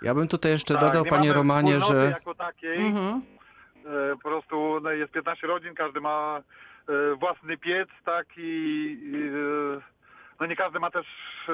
Ja 0.02 0.16
bym 0.16 0.28
tutaj 0.28 0.52
jeszcze 0.52 0.74
Tak, 0.74 0.84
dodał, 0.84 1.04
nie 1.04 1.10
panie 1.10 1.34
Romanie, 1.34 1.80
że 1.80 2.12
jako 2.12 2.36
takiej. 2.36 2.78
Mhm. 2.78 3.22
E, 3.86 4.16
po 4.16 4.30
prostu 4.30 4.80
no, 4.80 4.92
jest 4.92 5.12
15 5.12 5.48
rodzin, 5.48 5.76
każdy 5.76 6.02
ma 6.02 6.42
e, 6.90 7.16
własny 7.16 7.58
piec, 7.58 7.90
tak 8.06 8.28
i, 8.38 8.42
i 9.04 9.16
e, 9.16 9.82
no 10.42 10.48
nie 10.48 10.56
każdy 10.56 10.80
ma 10.80 10.92
też 10.92 11.06
e, 11.50 11.52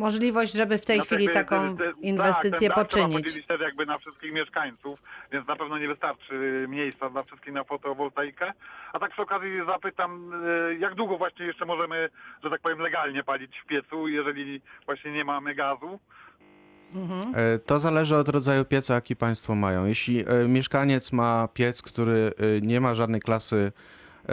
Możliwość, 0.00 0.52
żeby 0.52 0.78
w 0.78 0.86
tej 0.86 1.00
chwili 1.00 1.24
jakby 1.24 1.34
taką 1.40 1.76
te- 1.76 1.84
te- 1.92 2.00
inwestycję 2.00 2.50
tak, 2.50 2.58
trzeba 2.60 2.74
poczynić. 2.74 3.24
podzielić 3.24 3.46
też 3.46 3.60
jakby 3.60 3.86
na 3.86 3.98
wszystkich 3.98 4.32
mieszkańców, 4.32 4.98
więc 5.32 5.48
na 5.48 5.56
pewno 5.56 5.78
nie 5.78 5.88
wystarczy 5.88 6.66
miejsca 6.68 7.10
dla 7.10 7.22
wszystkich 7.22 7.52
na 7.52 7.64
fotowoltaikę. 7.64 8.52
A 8.92 8.98
tak 8.98 9.10
przy 9.12 9.22
okazji 9.22 9.50
zapytam, 9.66 10.32
e, 10.70 10.74
jak 10.74 10.94
długo 10.94 11.18
właśnie 11.18 11.46
jeszcze 11.46 11.64
możemy, 11.64 12.08
że 12.44 12.50
tak 12.50 12.60
powiem, 12.60 12.78
legalnie 12.78 13.22
palić 13.24 13.52
w 13.64 13.66
piecu, 13.66 14.08
jeżeli 14.08 14.60
właśnie 14.86 15.12
nie 15.12 15.24
mamy 15.24 15.54
gazu? 15.54 15.98
Mhm. 16.94 17.32
E, 17.36 17.58
To 17.58 17.78
zależy 17.78 18.16
od 18.16 18.28
rodzaju 18.28 18.64
pieca, 18.64 18.94
jaki 18.94 19.16
Państwo 19.16 19.54
mają. 19.54 19.86
Jeśli 19.86 20.24
mieszkaniec 20.48 21.12
ma 21.12 21.48
piec, 21.54 21.82
który 21.82 22.32
nie 22.62 22.80
ma 22.80 22.94
żadnej 22.94 23.20
klasy 23.20 23.72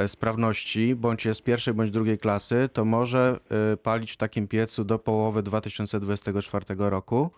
sprawności, 0.08 0.96
bądź 0.96 1.26
jest 1.26 1.44
pierwszej 1.44 1.74
bądź 1.74 1.92
drugiej 1.92 2.18
klasy, 2.18 2.70
to 2.74 2.86
może 2.86 3.40
e, 3.74 3.78
palić 3.78 4.12
w 4.12 4.18
takim 4.18 4.48
piecu 4.48 4.84
do 4.84 5.00
połowy 5.00 5.44
2024 5.44 6.66
roku. 6.78 7.32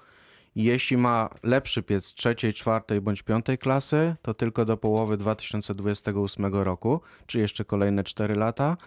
Jeśli 0.56 0.98
ma 0.98 1.30
lepszy 1.44 1.84
piec 1.84 2.14
trzeciej, 2.14 2.54
czwartej 2.54 3.02
bądź 3.02 3.24
piątej 3.24 3.58
klasy, 3.58 4.16
to 4.22 4.34
tylko 4.34 4.66
do 4.66 4.78
połowy 4.78 5.18
2028 5.18 6.46
roku, 6.46 7.02
czy 7.26 7.40
jeszcze 7.40 7.66
kolejne 7.66 8.04
4 8.04 8.36
lata. 8.36 8.78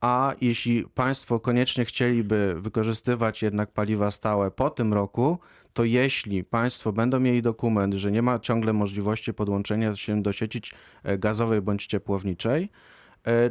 A 0.00 0.34
jeśli 0.40 0.84
Państwo 0.94 1.40
koniecznie 1.40 1.84
chcieliby 1.84 2.54
wykorzystywać 2.58 3.42
jednak 3.42 3.70
paliwa 3.70 4.10
stałe 4.10 4.50
po 4.50 4.70
tym 4.70 4.94
roku, 4.94 5.38
to 5.72 5.84
jeśli 5.84 6.44
Państwo 6.44 6.92
będą 6.92 7.20
mieli 7.20 7.42
dokument, 7.42 7.94
że 7.94 8.10
nie 8.10 8.22
ma 8.22 8.38
ciągle 8.38 8.72
możliwości 8.72 9.34
podłączenia 9.34 9.96
się 9.96 10.22
do 10.22 10.32
sieci 10.32 10.62
e, 11.02 11.18
gazowej 11.18 11.62
bądź 11.62 11.86
ciepłowniczej, 11.86 12.62
e, 12.64 12.68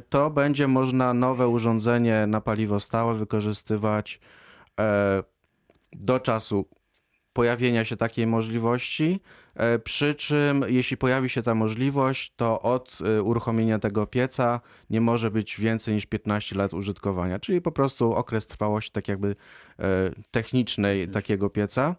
to 0.10 0.30
będzie 0.30 0.68
można 0.68 1.14
nowe 1.14 1.48
urządzenie 1.48 2.28
na 2.28 2.42
paliwo 2.42 2.80
stałe 2.80 3.16
wykorzystywać 3.16 4.20
e, 4.80 5.24
do 5.94 6.20
czasu 6.20 6.66
pojawienia 7.34 7.86
się 7.86 7.98
takiej 7.98 8.28
możliwości. 8.28 9.20
E, 9.56 9.80
Przy 9.80 10.16
czym, 10.16 10.66
jeśli 10.68 10.98
pojawi 10.98 11.30
się 11.30 11.42
ta 11.42 11.56
możliwość, 11.56 12.34
to 12.36 12.62
od 12.62 12.98
e, 13.02 13.24
uruchomienia 13.24 13.80
tego 13.80 14.08
pieca 14.08 14.62
nie 14.90 15.02
może 15.02 15.32
być 15.32 15.60
więcej 15.60 15.94
niż 15.94 16.06
15 16.06 16.56
lat 16.56 16.74
użytkowania, 16.74 17.40
czyli 17.40 17.62
po 17.62 17.72
prostu 17.72 18.14
okres 18.14 18.48
trwałości 18.48 18.92
tak 18.92 19.08
jakby 19.08 19.36
e, 19.80 19.86
technicznej 20.32 21.08
takiego 21.10 21.50
pieca. 21.50 21.96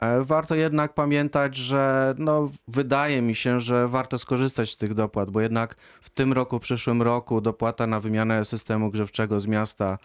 E, 0.00 0.24
Warto 0.24 0.54
jednak 0.54 0.94
pamiętać, 0.94 1.56
że 1.56 2.14
no, 2.18 2.50
wydaje 2.68 3.22
mi 3.22 3.34
się, 3.34 3.60
że 3.60 3.88
warto 3.88 4.18
skorzystać 4.18 4.72
z 4.72 4.76
tych 4.76 4.94
dopłat, 4.94 5.30
bo 5.30 5.40
jednak 5.40 5.76
w 6.00 6.10
tym 6.10 6.32
roku, 6.32 6.60
przyszłym 6.60 7.02
roku 7.02 7.40
dopłata 7.40 7.86
na 7.86 8.00
wymianę 8.00 8.44
systemu 8.44 8.90
grzewczego 8.90 9.40
z 9.40 9.46
miasta 9.46 9.98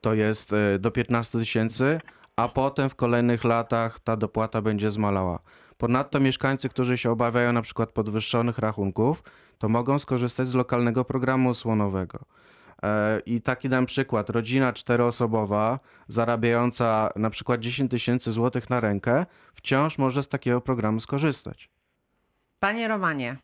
to 0.00 0.14
jest 0.14 0.52
e, 0.52 0.78
do 0.78 0.90
15 0.90 1.38
tysięcy, 1.38 2.00
a 2.36 2.48
potem 2.48 2.90
w 2.90 2.94
kolejnych 2.94 3.44
latach 3.44 4.00
ta 4.00 4.16
dopłata 4.16 4.62
będzie 4.62 4.90
zmalała. 4.90 5.38
Ponadto 5.76 6.20
mieszkańcy, 6.20 6.68
którzy 6.68 6.98
się 6.98 7.10
obawiają 7.10 7.52
na 7.52 7.62
przykład 7.62 7.92
podwyższonych 7.92 8.58
rachunków, 8.58 9.22
to 9.58 9.68
mogą 9.68 9.98
skorzystać 9.98 10.48
z 10.48 10.54
lokalnego 10.54 11.04
programu 11.04 11.50
osłonowego. 11.50 12.18
E, 12.82 13.20
I 13.26 13.42
taki 13.42 13.68
dam 13.68 13.86
przykład. 13.86 14.30
Rodzina 14.30 14.72
czteroosobowa 14.72 15.78
zarabiająca 16.08 17.10
na 17.16 17.30
przykład 17.30 17.60
10 17.60 17.90
tysięcy 17.90 18.32
złotych 18.32 18.70
na 18.70 18.80
rękę 18.80 19.26
wciąż 19.54 19.98
może 19.98 20.22
z 20.22 20.28
takiego 20.28 20.60
programu 20.60 21.00
skorzystać. 21.00 21.70
Panie 22.58 22.88
Romanie, 22.88 23.36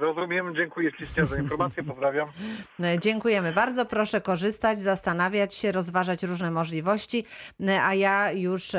Rozumiem, 0.00 0.54
dziękuję 0.54 0.90
ślicznie 0.90 1.26
za 1.26 1.36
informację, 1.36 1.82
pozdrawiam. 1.82 2.28
e, 2.84 2.98
dziękujemy 2.98 3.52
bardzo. 3.52 3.86
Proszę 3.86 4.20
korzystać, 4.20 4.78
zastanawiać 4.78 5.54
się, 5.54 5.72
rozważać 5.72 6.22
różne 6.22 6.50
możliwości. 6.50 7.24
E, 7.68 7.82
A 7.82 7.94
ja 7.94 8.32
już 8.32 8.72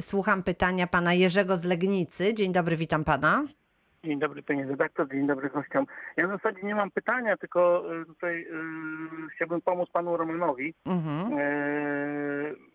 słucham 0.00 0.42
pytania 0.42 0.86
pana 0.86 1.14
Jerzego 1.14 1.56
z 1.56 1.64
Legnicy. 1.64 2.34
Dzień 2.34 2.52
dobry, 2.52 2.76
witam 2.76 3.04
pana. 3.04 3.44
Dzień 4.04 4.18
dobry 4.18 4.42
panie 4.42 4.66
redaktor, 4.66 5.08
dzień 5.08 5.26
dobry 5.26 5.50
gościom. 5.50 5.86
Ja 6.16 6.26
w 6.26 6.30
zasadzie 6.30 6.62
nie 6.62 6.74
mam 6.74 6.90
pytania, 6.90 7.36
tylko 7.36 7.84
y, 8.02 8.06
tutaj 8.06 8.42
y, 8.42 9.28
chciałbym 9.34 9.60
pomóc 9.60 9.90
panu 9.92 10.16
Romanowi. 10.16 10.74
Mhm. 10.86 11.32
E, 11.38 12.70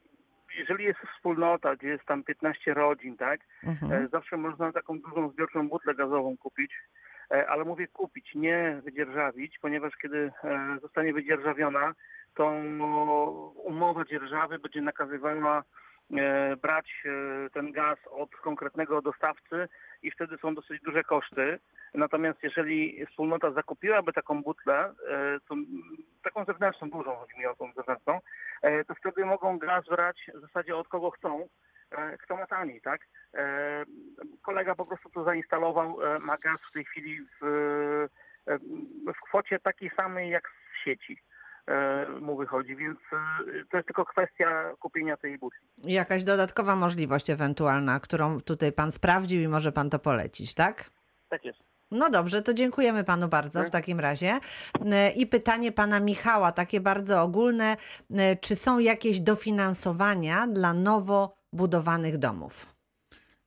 Jeżeli 0.59 0.83
jest 0.83 0.99
wspólnota, 1.15 1.75
gdzie 1.75 1.87
jest 1.87 2.05
tam 2.05 2.23
15 2.23 2.73
rodzin, 2.73 3.17
tak, 3.17 3.39
Mhm. 3.63 3.91
e, 3.91 4.07
zawsze 4.07 4.37
można 4.37 4.71
taką 4.71 4.99
dużą 4.99 5.29
zbiorczą 5.29 5.69
butlę 5.69 5.95
gazową 5.95 6.37
kupić, 6.37 6.71
e, 7.31 7.47
ale 7.49 7.63
mówię 7.63 7.87
kupić, 7.87 8.35
nie 8.35 8.81
wydzierżawić, 8.83 9.59
ponieważ 9.61 9.93
kiedy 10.01 10.31
zostanie 10.81 11.13
wydzierżawiona, 11.13 11.93
to 12.35 12.51
umowa 13.63 14.05
dzierżawy 14.05 14.59
będzie 14.59 14.81
nakazywała 14.81 15.63
brać 16.61 17.03
ten 17.53 17.71
gaz 17.71 17.97
od 18.11 18.35
konkretnego 18.35 19.01
dostawcy 19.01 19.67
i 20.03 20.11
wtedy 20.11 20.37
są 20.37 20.55
dosyć 20.55 20.81
duże 20.81 21.03
koszty. 21.03 21.59
Natomiast 21.93 22.43
jeżeli 22.43 23.05
wspólnota 23.05 23.51
zakupiłaby 23.51 24.13
taką 24.13 24.43
butlę, 24.43 24.93
e, 25.09 25.39
taką 26.23 26.45
zewnętrzną, 26.45 26.89
dużą, 26.89 27.15
chodzi 27.15 27.37
mi 27.39 27.45
o 27.45 27.55
tą 27.55 27.73
zewnętrzną, 27.73 28.19
e, 28.61 28.85
to 28.85 28.95
wtedy 28.95 29.25
mogą 29.25 29.57
gaz 29.57 29.85
brać 29.85 30.29
w 30.33 30.41
zasadzie 30.41 30.75
od 30.75 30.87
kogo 30.87 31.11
chcą, 31.11 31.47
e, 31.91 32.17
kto 32.17 32.35
ma 32.35 32.47
taniej, 32.47 32.81
tak? 32.81 33.01
Kolega 34.41 34.75
po 34.75 34.85
prostu 34.85 35.09
to 35.09 35.23
zainstalował, 35.23 35.97
ma 36.19 36.37
gaz 36.37 36.61
w 36.61 36.71
tej 36.71 36.85
chwili 36.85 37.19
w, 37.41 37.45
w 39.15 39.21
kwocie 39.21 39.59
takiej 39.59 39.89
samej 39.89 40.29
jak 40.29 40.49
z 40.49 40.83
sieci 40.83 41.21
mu 42.21 42.37
wychodzi, 42.37 42.75
więc 42.75 42.99
e, 43.13 43.65
to 43.71 43.77
jest 43.77 43.87
tylko 43.87 44.05
kwestia 44.05 44.75
kupienia 44.79 45.17
tej 45.17 45.37
butli. 45.37 45.59
Jakaś 45.83 46.23
dodatkowa 46.23 46.75
możliwość 46.75 47.29
ewentualna, 47.29 47.99
którą 47.99 48.41
tutaj 48.41 48.71
pan 48.71 48.91
sprawdził 48.91 49.41
i 49.41 49.47
może 49.47 49.71
pan 49.71 49.89
to 49.89 49.99
polecić, 49.99 50.53
tak? 50.53 50.91
Tak 51.29 51.45
jest. 51.45 51.59
No 51.91 52.09
dobrze, 52.09 52.41
to 52.41 52.53
dziękujemy 52.53 53.03
panu 53.03 53.27
bardzo 53.27 53.63
w 53.63 53.69
takim 53.69 53.99
razie. 53.99 54.39
E, 54.91 55.11
I 55.11 55.27
pytanie 55.27 55.71
pana 55.71 55.99
Michała, 55.99 56.51
takie 56.51 56.81
bardzo 56.81 57.21
ogólne. 57.21 57.77
E, 58.15 58.35
Czy 58.35 58.55
są 58.55 58.79
jakieś 58.79 59.19
dofinansowania 59.19 60.47
dla 60.47 60.73
nowo 60.73 61.35
budowanych 61.53 62.17
domów? 62.17 62.75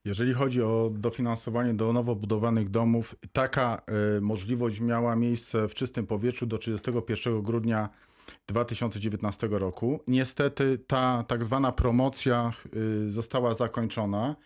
Jeżeli 0.04 0.34
chodzi 0.34 0.62
o 0.62 0.90
dofinansowanie 0.92 1.75
do 1.75 1.92
nowo 1.92 2.14
budowanych 2.14 2.70
domów, 2.70 3.14
taka 3.32 3.82
e, 4.16 4.20
możliwość 4.20 4.80
miała 4.80 5.16
miejsce 5.16 5.68
w 5.68 5.75
czystym 5.75 6.06
powietrzu 6.06 6.46
do 6.46 6.58
31 6.58 7.42
grudnia 7.42 7.88
2019 8.49 9.49
roku. 9.50 10.00
Niestety 10.06 10.78
ta 10.87 11.25
tak 11.28 11.44
zwana 11.44 11.73
promocja 11.73 12.52
y, 12.76 13.11
została 13.11 13.54
zakończona. 13.54 14.37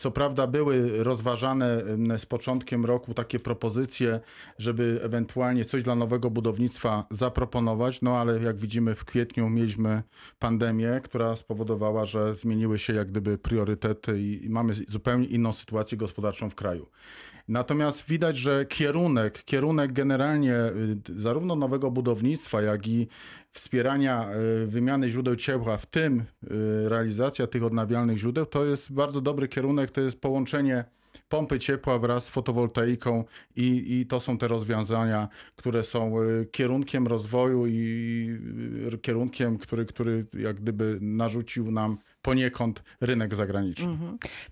Co 0.00 0.10
prawda 0.10 0.46
były 0.46 1.04
rozważane 1.04 1.82
z 2.18 2.26
początkiem 2.26 2.84
roku 2.84 3.14
takie 3.14 3.38
propozycje, 3.38 4.20
żeby 4.58 5.00
ewentualnie 5.02 5.64
coś 5.64 5.82
dla 5.82 5.94
nowego 5.94 6.30
budownictwa 6.30 7.04
zaproponować, 7.10 8.02
no 8.02 8.18
ale 8.18 8.42
jak 8.42 8.56
widzimy 8.56 8.94
w 8.94 9.04
kwietniu 9.04 9.50
mieliśmy 9.50 10.02
pandemię, 10.38 11.00
która 11.04 11.36
spowodowała, 11.36 12.04
że 12.04 12.34
zmieniły 12.34 12.78
się 12.78 12.92
jak 12.92 13.10
gdyby 13.10 13.38
priorytety 13.38 14.20
i, 14.20 14.44
i 14.46 14.50
mamy 14.50 14.74
zupełnie 14.74 15.26
inną 15.26 15.52
sytuację 15.52 15.98
gospodarczą 15.98 16.50
w 16.50 16.54
kraju. 16.54 16.86
Natomiast 17.48 18.06
widać, 18.08 18.36
że 18.36 18.66
kierunek, 18.66 19.44
kierunek 19.44 19.92
generalnie 19.92 20.54
y, 20.54 20.98
zarówno 21.16 21.56
nowego 21.56 21.90
budownictwa, 21.90 22.62
jak 22.62 22.86
i 22.86 23.08
wspierania 23.52 24.30
y, 24.62 24.66
wymiany 24.66 25.08
źródeł 25.08 25.36
ciepła, 25.36 25.76
w 25.76 25.86
tym 25.86 26.20
y, 26.20 26.24
realizacja 26.88 27.46
tych 27.46 27.64
odnawialnych 27.64 28.18
źródeł, 28.18 28.46
to 28.46 28.64
jest 28.64 28.92
bardzo 28.92 29.20
dobry 29.20 29.48
kierunek, 29.48 29.90
to 29.90 30.00
jest 30.00 30.20
połączenie 30.20 30.84
pompy 31.28 31.58
ciepła 31.58 31.98
wraz 31.98 32.24
z 32.24 32.28
fotowoltaiką 32.28 33.24
i, 33.56 34.00
i 34.00 34.06
to 34.06 34.20
są 34.20 34.38
te 34.38 34.48
rozwiązania, 34.48 35.28
które 35.56 35.82
są 35.82 36.22
y, 36.22 36.46
kierunkiem 36.46 37.06
rozwoju 37.06 37.66
i 37.66 38.38
kierunkiem, 39.02 39.58
który, 39.58 39.86
który 39.86 40.26
jak 40.34 40.56
gdyby 40.56 40.98
narzucił 41.00 41.70
nam 41.70 41.98
poniekąd 42.22 42.82
rynek 43.00 43.34
zagraniczny. 43.34 43.96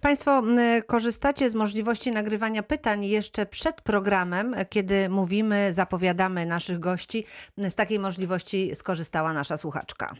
Państwo 0.01 0.39
m, 0.39 0.59
korzystacie 0.87 1.51
z 1.51 1.55
możliwości 1.55 2.13
nagrywania 2.13 2.63
pytań 2.63 3.05
jeszcze 3.05 3.47
przed 3.47 3.81
programem, 3.81 4.55
kiedy 4.71 5.09
mówimy, 5.09 5.73
zapowiadamy 5.73 6.47
naszych 6.47 6.79
gości. 6.79 7.25
Z 7.57 7.75
takiej 7.75 7.99
możliwości 7.99 8.75
skorzystała 8.75 9.33
nasza 9.33 9.57
słuchaczka. 9.57 10.15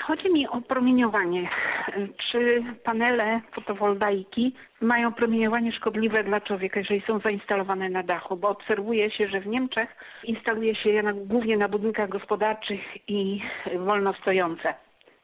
Chodzi 0.00 0.32
mi 0.32 0.48
o 0.48 0.60
promieniowanie. 0.60 1.50
Czy 2.30 2.64
panele 2.84 3.40
fotowoltaiki 3.54 4.54
mają 4.80 5.12
promieniowanie 5.12 5.72
szkodliwe 5.72 6.24
dla 6.24 6.40
człowieka, 6.40 6.80
jeżeli 6.80 7.02
są 7.06 7.18
zainstalowane 7.18 7.88
na 7.88 8.02
dachu? 8.02 8.36
Bo 8.36 8.48
obserwuje 8.48 9.10
się, 9.10 9.28
że 9.28 9.40
w 9.40 9.46
Niemczech 9.46 9.88
instaluje 10.24 10.74
się 10.74 10.90
je 10.90 11.02
na, 11.02 11.12
głównie 11.12 11.56
na 11.56 11.68
budynkach 11.68 12.08
gospodarczych 12.08 12.80
i 13.08 13.42
wolno 13.78 14.14
stojące. 14.14 14.74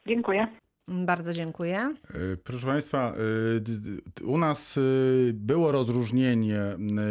Dziękuję. 0.07 0.47
Bardzo 0.89 1.35
dziękuję. 1.35 1.95
Y, 2.33 2.37
Proszę 2.45 2.67
Państwa, 2.67 3.15
d- 3.61 4.25
u 4.25 4.39
nas 4.39 4.77
y, 4.77 5.31
było 5.35 5.73
rozróżnienie, 5.73 6.63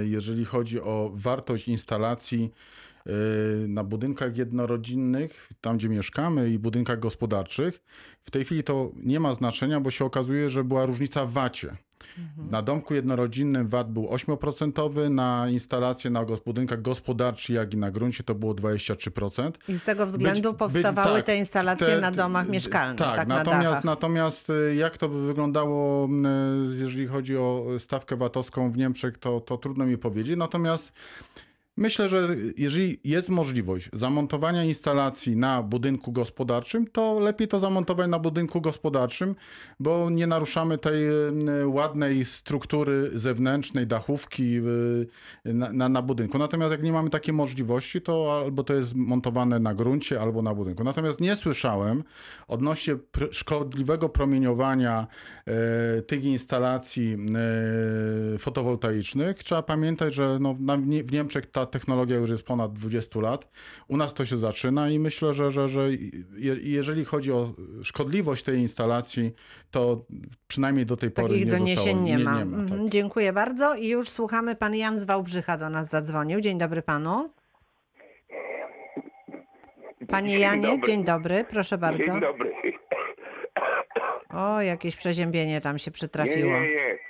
jeżeli 0.03 0.45
chodzi 0.45 0.81
o 0.81 1.11
wartość 1.15 1.67
instalacji 1.67 2.51
na 3.67 3.83
budynkach 3.83 4.37
jednorodzinnych, 4.37 5.49
tam 5.61 5.77
gdzie 5.77 5.89
mieszkamy, 5.89 6.49
i 6.49 6.59
budynkach 6.59 6.99
gospodarczych. 6.99 7.83
W 8.23 8.31
tej 8.31 8.45
chwili 8.45 8.63
to 8.63 8.91
nie 8.95 9.19
ma 9.19 9.33
znaczenia, 9.33 9.79
bo 9.79 9.91
się 9.91 10.05
okazuje, 10.05 10.49
że 10.49 10.63
była 10.63 10.85
różnica 10.85 11.25
w 11.25 11.31
VAT-cie. 12.17 12.51
Na 12.51 12.61
domku 12.61 12.93
jednorodzinnym 12.93 13.67
VAT 13.67 13.91
był 13.91 14.05
8%, 14.05 15.09
na 15.09 15.49
instalacje 15.49 16.09
na 16.11 16.25
budynkach 16.45 16.81
gospodarczych, 16.81 17.55
jak 17.55 17.73
i 17.73 17.77
na 17.77 17.91
gruncie 17.91 18.23
to 18.23 18.35
było 18.35 18.53
23%. 18.53 19.51
I 19.69 19.79
z 19.79 19.83
tego 19.83 20.05
względu 20.07 20.49
Być- 20.51 20.59
powstawały 20.59 21.07
być- 21.07 21.17
tak, 21.17 21.25
te 21.25 21.37
instalacje 21.37 21.87
te- 21.87 22.01
na 22.01 22.11
domach 22.11 22.49
mieszkalnych, 22.49 22.97
Tak, 22.97 23.15
tak, 23.15 23.27
na 23.27 23.35
natomiast, 23.35 23.63
dachach. 23.63 23.83
natomiast 23.83 24.49
y, 24.49 24.75
jak 24.75 24.97
to 24.97 25.09
by 25.09 25.27
wyglądało, 25.27 26.05
m, 26.05 26.27
jeżeli 26.79 27.07
chodzi 27.07 27.37
o 27.37 27.65
stawkę 27.79 28.15
VAT-owską 28.17 28.71
w 28.71 28.77
Niemczech, 28.77 29.17
to, 29.17 29.39
to 29.41 29.57
trudno 29.57 29.85
mi 29.85 29.97
powiedzieć. 29.97 30.37
Natomiast 30.37 30.91
myślę, 31.77 32.09
że 32.09 32.35
jeżeli 32.57 32.99
jest 33.03 33.29
możliwość 33.29 33.89
zamontowania 33.93 34.63
instalacji 34.63 35.37
na 35.37 35.63
budynku 35.63 36.11
gospodarczym, 36.11 36.87
to 36.87 37.19
lepiej 37.19 37.47
to 37.47 37.59
zamontować 37.59 38.07
na 38.09 38.19
budynku 38.19 38.61
gospodarczym, 38.61 39.35
bo 39.79 40.09
nie 40.09 40.27
naruszamy 40.27 40.77
tej 40.77 41.03
ładnej 41.65 42.25
struktury 42.25 43.09
zewnętrznej, 43.13 43.87
dachówki 43.87 44.57
y, 44.57 45.53
na, 45.53 45.73
na, 45.73 45.89
na 45.89 46.01
budynku. 46.01 46.37
Natomiast 46.37 46.71
jak 46.71 46.83
nie 46.83 46.91
mamy 46.91 47.09
takiej 47.09 47.33
możliwości, 47.33 48.01
to 48.01 48.41
albo 48.43 48.63
to 48.63 48.73
jest 48.73 48.95
montowane 48.95 49.59
na 49.59 49.73
gruncie, 49.73 50.21
albo 50.21 50.41
na 50.41 50.55
budynku. 50.55 50.83
Natomiast 50.83 51.21
nie 51.21 51.35
słyszałem 51.35 52.03
odnośnie 52.47 52.95
szkodliwego 53.31 54.09
promieniowania 54.09 55.07
e, 55.45 56.01
tych 56.01 56.23
instalacji 56.23 57.17
e, 58.35 58.37
fotowoltaicznych. 58.37 59.43
Trzeba 59.43 59.63
pamiętać, 59.63 60.13
że 60.13 60.37
no, 60.41 60.55
w 61.03 61.11
Niemczech 61.11 61.45
ta 61.45 61.65
technologia 61.67 62.17
już 62.17 62.29
jest 62.29 62.43
ponad 62.45 62.73
20 62.73 63.19
lat. 63.19 63.49
U 63.87 63.97
nas 63.97 64.13
to 64.13 64.25
się 64.25 64.37
zaczyna 64.37 64.89
i 64.89 64.99
myślę, 64.99 65.33
że, 65.33 65.51
że, 65.51 65.69
że 65.69 65.89
je, 66.37 66.55
jeżeli 66.61 67.05
chodzi 67.05 67.31
o 67.31 67.53
szkodliwość 67.83 68.43
tej 68.43 68.59
instalacji, 68.59 69.33
to 69.71 70.05
przynajmniej 70.47 70.85
do 70.85 70.97
tej 70.97 71.11
pory 71.11 71.27
Takich 71.27 71.45
nie 71.45 71.51
doniesień 71.51 71.77
zostało. 71.85 72.03
nie, 72.05 72.19
ma. 72.19 72.33
tak. 72.33 72.41
Mhm, 72.41 72.89
Dziękuję 72.89 73.33
bardzo. 73.33 73.75
I 73.75 73.87
już 73.87 74.09
słuchamy. 74.09 74.55
Pan 74.55 74.75
Jan 74.75 74.99
z 74.99 75.03
Wałbrzycha 75.05 75.57
do 75.57 75.69
nas 75.69 75.89
zadzwonił. 75.89 76.41
Dzień 76.41 76.57
dobry 76.57 76.81
panu. 76.81 77.29
Panie 80.07 80.27
Dzień 80.29 80.41
Janie, 80.41 80.67
dobry. 80.67 80.91
dzień 80.91 81.03
dobry. 81.03 81.45
Proszę 81.49 81.77
bardzo. 81.77 82.03
Dzień 82.03 82.19
dobry. 82.21 82.51
O, 84.29 84.61
jakieś 84.61 84.95
przeziębienie 84.95 85.61
tam 85.61 85.77
się 85.79 85.89
Nie, 85.89 85.93
przytrafiło. 85.93 86.51
nie, 86.51 86.61
nie. 86.61 86.67
Lata, 86.77 87.06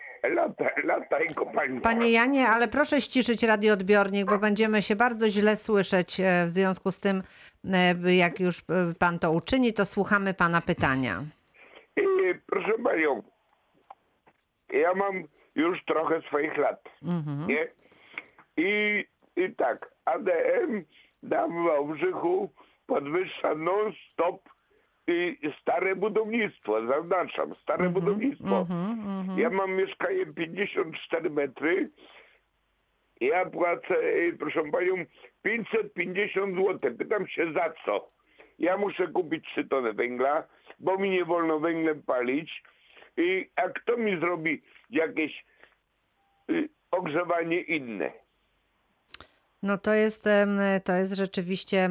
lata 1.18 1.32
i 1.32 1.36
kopalnia. 1.36 1.82
Panie 1.82 2.12
Janie, 2.12 2.48
ale 2.48 2.68
proszę 2.68 3.02
ściszyć 3.02 3.44
radioodbiornik, 3.44 4.26
bo 4.26 4.38
będziemy 4.38 4.82
się 4.82 4.96
bardzo 4.96 5.30
źle 5.30 5.56
słyszeć 5.56 6.20
e, 6.20 6.46
w 6.46 6.50
związku 6.50 6.92
z 6.92 7.00
tym, 7.00 7.24
e, 8.06 8.16
jak 8.16 8.40
już 8.40 8.60
e, 8.60 8.64
pan 9.00 9.20
to 9.20 9.32
uczyni, 9.32 9.74
to 9.74 9.86
słuchamy 9.86 10.34
pana 10.34 10.62
pytania. 10.62 11.24
Proszę 12.46 12.74
panią, 12.84 13.24
ja 14.70 14.94
mam 14.94 15.24
już 15.56 15.86
trochę 15.86 16.22
swoich 16.22 16.58
lat, 16.58 16.84
nie? 17.48 17.68
I, 18.58 19.06
I 19.36 19.56
tak, 19.56 19.92
ADM 20.06 20.84
tam 21.30 21.64
w 21.64 21.68
Wałbrzychu 21.68 22.50
podwyższa 22.88 23.56
non-stop 23.56 24.42
stare 25.62 25.96
budownictwo, 25.96 26.88
zaznaczam, 26.88 27.56
stare 27.56 27.89
budownictwo. 27.89 28.67
Ja 29.38 29.50
mam 29.50 29.72
mieszkanie 29.72 30.26
54 30.26 31.30
metry, 31.30 31.89
ja 33.22 33.46
płacę, 33.46 33.96
e, 33.96 34.34
proszę 34.39 34.63
panią, 34.72 35.06
550 35.41 36.56
zł. 36.56 36.98
Pytam 36.98 37.28
się 37.28 37.54
za 37.54 37.74
co? 37.86 38.12
Ja 38.60 38.78
muszę 38.78 39.08
kupić 39.08 39.46
3 39.46 39.63
tony 39.63 39.93
węgla, 39.93 40.48
bo 40.80 40.98
mi 40.98 41.10
nie 41.10 41.26
wolno 41.26 41.60
węglem 41.60 42.04
palić. 42.04 42.63
I, 43.17 43.50
a 43.56 43.70
kto 43.70 43.98
mi 43.98 44.20
zrobi 44.20 44.62
jakieś 44.89 45.46
y, 46.50 46.70
ogrzewanie 46.91 47.62
inne? 47.62 48.12
No 49.68 49.78
to 49.78 49.94
jest, 49.94 50.24
to 50.84 50.94
jest 50.94 51.14
rzeczywiście 51.14 51.90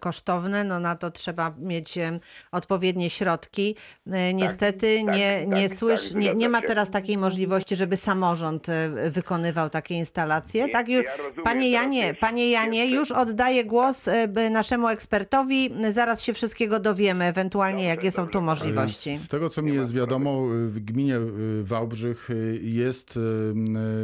kosztowne, 0.00 0.64
no 0.64 0.80
na 0.80 0.96
to 0.96 1.10
trzeba 1.10 1.54
mieć 1.58 1.98
odpowiednie 2.52 3.10
środki. 3.10 3.76
E, 4.12 4.34
Niestety 4.34 5.02
tak, 5.06 5.16
nie, 5.16 5.40
tak, 5.48 5.58
nie, 5.58 5.68
tak, 5.68 5.78
słysz, 5.78 6.14
nie, 6.14 6.34
nie 6.34 6.48
ma 6.48 6.60
teraz 6.62 6.90
takiej 6.90 7.18
możliwości, 7.18 7.76
żeby 7.76 7.96
samorząd 7.96 8.68
e, 8.68 9.10
wykonywał 9.10 9.70
takie 9.70 9.94
instalacje. 9.94 10.64
Nie, 10.66 10.72
tak, 10.72 10.88
już, 10.88 11.04
ja 11.04 11.16
rozumiem, 11.16 11.44
panie 11.44 11.70
Janie, 11.70 12.14
panie 12.14 12.50
Janie, 12.50 12.78
jest- 12.86 12.92
już 12.94 13.10
oddaję 13.12 13.64
głos 13.64 14.08
e, 14.08 14.50
naszemu 14.50 14.88
ekspertowi. 14.88 15.70
Zaraz 15.90 16.22
się 16.22 16.32
wszystkiego 16.34 16.80
dowiemy, 16.80 17.24
ewentualnie 17.24 17.84
jakie 17.84 18.10
są 18.10 18.26
tu 18.28 18.40
możliwości. 18.42 19.16
Z 19.16 19.28
tego, 19.28 19.50
co 19.50 19.62
mi 19.62 19.74
jest 19.74 19.92
wiadomo, 19.92 20.42
w 20.48 20.80
gminie 20.80 21.18
Wałbrzych 21.62 22.28
jest 22.62 23.18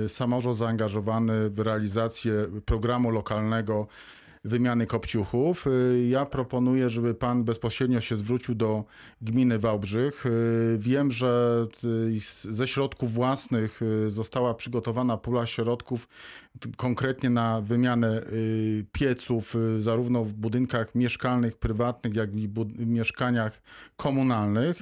samorząd 0.08 0.56
zaangażowany 0.58 1.50
w 1.50 1.58
realizację 1.58 2.32
programu 2.64 2.77
lokalnego 3.10 3.86
wymiany 4.44 4.86
kopciuchów. 4.86 5.66
Y, 5.66 6.06
Ja 6.08 6.26
proponuję, 6.26 6.90
żeby 6.90 7.14
pan 7.14 7.44
bezpośrednio 7.44 8.00
się 8.00 8.16
zwrócił 8.16 8.54
do 8.54 8.84
gminy 9.22 9.58
Wałbrzych. 9.58 10.26
Y, 10.26 10.78
Wiem, 10.80 11.12
że 11.12 11.66
y, 11.84 12.52
ze 12.52 12.66
środków 12.68 13.12
własnych 13.12 13.80
została 14.06 14.54
przygotowana 14.54 15.16
pula 15.16 15.46
środków 15.46 16.08
konkretnie 16.76 17.30
na 17.30 17.60
wymianę 17.60 18.22
y, 18.32 18.86
pieców, 18.92 19.54
y, 19.54 19.82
zarówno 19.82 20.24
w 20.24 20.32
budynkach 20.32 20.94
mieszkalnych, 20.94 21.56
prywatnych, 21.58 22.14
jak 22.14 22.34
i 22.34 22.48
w 22.48 22.86
mieszkaniach 22.86 23.62
komunalnych. 23.96 24.80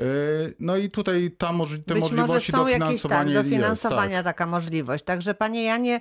Y, 0.00 0.54
No 0.60 0.76
i 0.76 0.90
tutaj 0.90 1.30
ta 1.38 1.52
moż- 1.52 1.68
te 1.70 1.94
Mhm. 1.94 1.94
Być 1.94 2.00
może 2.00 2.16
możliwości 2.16 2.52
są 2.52 2.66
jakieś 2.66 2.78
tak, 2.78 2.88
dofinansowania 2.88 3.42
dofinansowania 3.42 4.02
jest. 4.16 4.24
Tak. 4.24 4.36
taka 4.36 4.46
możliwość. 4.46 5.04
Także 5.04 5.34
panie 5.34 5.64
Janie, 5.64 6.00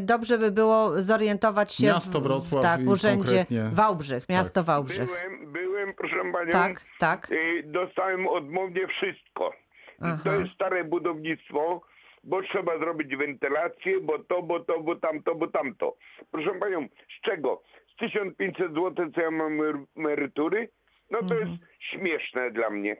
dobrze 0.00 0.38
by 0.38 0.50
było 0.50 1.02
zorientować 1.02 1.72
się 1.74 1.86
Miasto 1.86 2.20
w, 2.20 2.22
Wrocław 2.22 2.62
tak, 2.62 2.80
i 2.80 2.84
w 2.84 2.88
urzędzie 2.88 3.46
Wałbrzych, 3.72 4.28
miasto 4.28 4.64
Wałbrzych. 4.64 5.06
Byłem, 5.06 5.52
byłem, 5.52 5.94
proszę 5.94 6.16
panią. 6.32 6.52
Tak, 6.52 6.84
tak. 6.98 7.30
Dostałem 7.64 8.28
odmownie 8.28 8.86
wszystko. 8.88 9.52
I 9.98 10.00
Aha. 10.00 10.20
To 10.24 10.32
jest 10.32 10.54
stare 10.54 10.84
budownictwo, 10.84 11.80
bo 12.24 12.42
trzeba 12.42 12.78
zrobić 12.78 13.16
wentylację, 13.16 14.00
bo 14.00 14.18
to, 14.18 14.42
bo 14.42 14.60
to, 14.60 14.80
bo 14.80 14.96
tamto, 14.96 15.34
bo 15.34 15.46
tamto. 15.46 15.96
Proszę 16.30 16.50
panią, 16.60 16.86
z 17.18 17.20
czego? 17.20 17.62
Z 17.92 17.96
1500 17.96 18.74
zł, 18.74 19.10
co 19.14 19.20
ja 19.20 19.30
mam 19.30 19.58
emer- 19.58 19.84
emerytury, 19.96 20.68
no 21.10 21.18
to 21.22 21.34
jest 21.34 21.52
śmieszne 21.78 22.50
dla 22.50 22.70
mnie. 22.70 22.96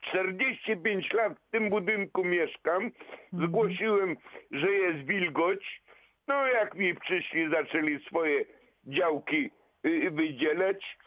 45 0.00 1.12
lat 1.12 1.32
w 1.38 1.50
tym 1.50 1.70
budynku 1.70 2.24
mieszkam. 2.24 2.90
Zgłosiłem, 3.32 4.16
że 4.50 4.72
jest 4.72 5.06
wilgoć. 5.06 5.82
No 6.28 6.46
jak 6.46 6.74
mi 6.74 6.94
przyszli, 6.94 7.50
zaczęli 7.50 8.04
swoje 8.04 8.44
działki 8.84 9.50
y, 9.86 10.10
wydzielać 10.10 10.98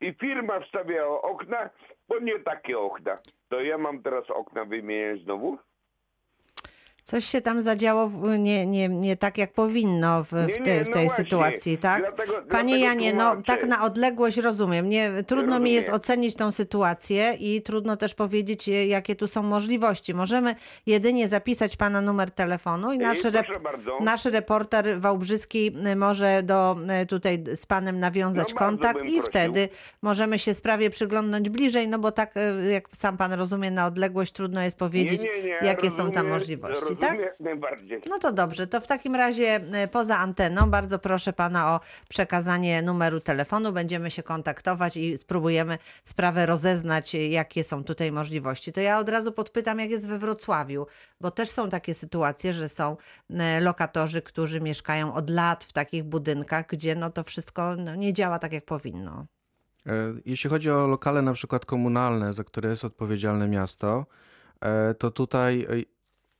i 0.00 0.14
firma 0.20 0.60
wstawiała 0.60 1.22
okna, 1.22 1.70
bo 2.08 2.18
nie 2.18 2.38
takie 2.40 2.78
okna. 2.78 3.16
To 3.48 3.60
ja 3.60 3.78
mam 3.78 4.02
teraz 4.02 4.30
okna 4.30 4.64
wymieniać 4.64 5.20
znowu? 5.20 5.58
Coś 7.04 7.24
się 7.24 7.40
tam 7.40 7.62
zadziało 7.62 8.08
w, 8.08 8.38
nie, 8.38 8.66
nie, 8.66 8.88
nie 8.88 9.16
tak, 9.16 9.38
jak 9.38 9.52
powinno 9.52 10.24
w, 10.24 10.28
w, 10.28 10.46
nie, 10.66 10.84
w 10.84 10.88
no 10.88 10.94
tej 10.94 11.06
właśnie. 11.06 11.24
sytuacji, 11.24 11.78
tak? 11.78 12.00
Dlatego- 12.02 12.32
Panie 12.32 12.78
dlatego 12.78 12.84
Janie, 12.84 13.12
no 13.12 13.36
tak 13.46 13.64
na 13.66 13.82
odległość 13.84 14.36
rozumiem. 14.36 14.88
Nie, 14.88 15.10
trudno 15.26 15.58
mi 15.60 15.72
jest 15.72 15.88
Rozumiem. 15.88 16.00
ocenić 16.00 16.34
tą 16.36 16.52
sytuację 16.52 17.32
i 17.40 17.62
trudno 17.62 17.96
też 17.96 18.14
powiedzieć, 18.14 18.68
jakie 18.68 19.16
tu 19.16 19.28
są 19.28 19.42
możliwości. 19.42 20.14
Możemy 20.14 20.54
jedynie 20.86 21.28
zapisać 21.28 21.76
pana 21.76 22.00
numer 22.00 22.30
telefonu 22.30 22.92
i 22.92 22.98
nasz, 22.98 23.24
rep, 23.24 23.46
nasz 24.00 24.24
reporter 24.24 25.00
wałbrzyski 25.00 25.72
y, 25.92 25.96
może 25.96 26.42
do, 26.42 26.76
y, 27.02 27.06
tutaj 27.06 27.44
z 27.54 27.66
panem 27.66 28.00
nawiązać 28.00 28.48
No 28.52 28.58
kontakt 28.58 28.98
i 28.98 29.02
prosił. 29.02 29.22
wtedy 29.22 29.68
możemy 30.02 30.38
się 30.38 30.54
sprawie 30.54 30.90
przyglądnąć 30.90 31.48
bliżej, 31.48 31.88
no 31.88 31.98
bo 31.98 32.12
tak 32.12 32.36
y, 32.36 32.70
jak 32.72 32.88
sam 32.92 33.16
pan 33.16 33.32
rozumie, 33.32 33.70
na 33.70 33.86
odległość 33.86 34.32
trudno 34.32 34.60
jest 34.62 34.78
powiedzieć, 34.78 35.22
nie, 35.22 35.36
nie, 35.36 35.42
nie, 35.42 35.58
jakie 35.66 35.90
są 35.90 35.96
tam 35.96 36.06
rozumiem- 36.26 36.28
możliwości, 36.28 36.93
tak? 36.96 37.18
najbardziej. 37.40 38.02
No 38.10 38.18
to 38.18 38.32
dobrze, 38.32 38.66
to 38.66 38.80
w 38.80 38.86
takim 38.86 39.14
razie 39.14 39.60
e, 39.72 39.88
poza 39.88 40.18
anteną 40.18 40.70
bardzo 40.70 40.98
proszę 40.98 41.32
pana 41.32 41.74
o 41.74 41.80
przekazanie 42.08 42.82
numeru 42.82 43.20
telefonu. 43.20 43.72
Będziemy 43.72 44.10
się 44.10 44.22
kontaktować 44.22 44.96
i 44.96 45.18
spróbujemy 45.18 45.78
sprawę 46.04 46.46
rozeznać, 46.46 47.14
e, 47.14 47.28
jakie 47.28 47.64
są 47.64 47.84
tutaj 47.84 48.12
możliwości. 48.12 48.72
To 48.72 48.80
ja 48.80 48.98
od 48.98 49.08
razu 49.08 49.32
podpytam, 49.32 49.78
jak 49.78 49.90
jest 49.90 50.08
we 50.08 50.18
Wrocławiu, 50.18 50.86
bo 51.20 51.30
też 51.30 51.50
są 51.50 51.68
takie 51.68 51.94
sytuacje, 51.94 52.54
że 52.54 52.68
są 52.68 52.96
e, 53.30 53.60
lokatorzy, 53.60 54.22
którzy 54.22 54.60
mieszkają 54.60 55.14
od 55.14 55.30
lat 55.30 55.64
w 55.64 55.72
takich 55.72 56.04
budynkach, 56.04 56.66
gdzie 56.66 56.94
no 56.94 57.10
to 57.10 57.24
wszystko 57.24 57.76
no, 57.76 57.94
nie 57.94 58.12
działa 58.12 58.38
tak, 58.38 58.52
jak 58.52 58.64
powinno. 58.64 59.26
Jeśli 60.24 60.50
chodzi 60.50 60.70
o 60.70 60.86
lokale 60.86 61.22
na 61.22 61.32
przykład 61.32 61.66
komunalne, 61.66 62.34
za 62.34 62.44
które 62.44 62.70
jest 62.70 62.84
odpowiedzialne 62.84 63.48
miasto, 63.48 64.06
to 64.98 65.10
tutaj 65.10 65.66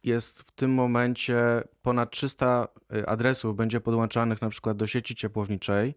jest 0.04 0.42
w 0.42 0.52
tym 0.52 0.74
momencie 0.74 1.62
ponad 1.82 2.10
300 2.10 2.68
adresów 3.06 3.56
będzie 3.56 3.80
podłączanych 3.80 4.42
na 4.42 4.48
przykład 4.48 4.76
do 4.76 4.86
sieci 4.86 5.14
ciepłowniczej. 5.14 5.94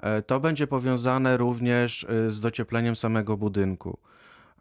E, 0.00 0.22
To 0.22 0.40
będzie 0.40 0.66
powiązane 0.66 1.36
również 1.36 2.04
e, 2.04 2.30
z 2.30 2.40
dociepleniem 2.40 2.96
samego 2.96 3.36
budynku. 3.36 3.98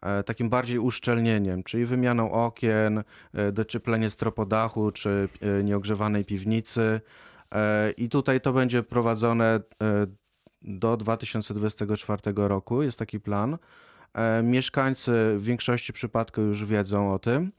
E, 0.02 0.24
Takim 0.24 0.50
bardziej 0.50 0.80
uszczelnieniem, 0.80 1.64
czyli 1.64 1.86
wymianą 1.86 2.32
okien, 2.32 3.04
e, 3.34 3.52
docieplenie 3.52 4.10
stropodachu 4.10 4.92
czy 4.92 5.30
nieogrzewanej 5.64 6.26
piwnicy. 6.26 7.02
I 7.98 8.10
tutaj 8.10 8.42
to 8.42 8.54
będzie 8.54 8.84
prowadzone 8.84 9.60
do 10.62 10.98
2024 10.98 12.48
roku, 12.48 12.84
jest 12.84 13.00
taki 13.00 13.20
plan. 13.20 13.58
Mieszkańcy 14.44 15.12
w 15.38 15.44
większości 15.44 15.94
przypadków 15.94 16.44
już 16.46 16.66
wiedzą 16.66 17.14
o 17.14 17.20
tym. 17.20 17.52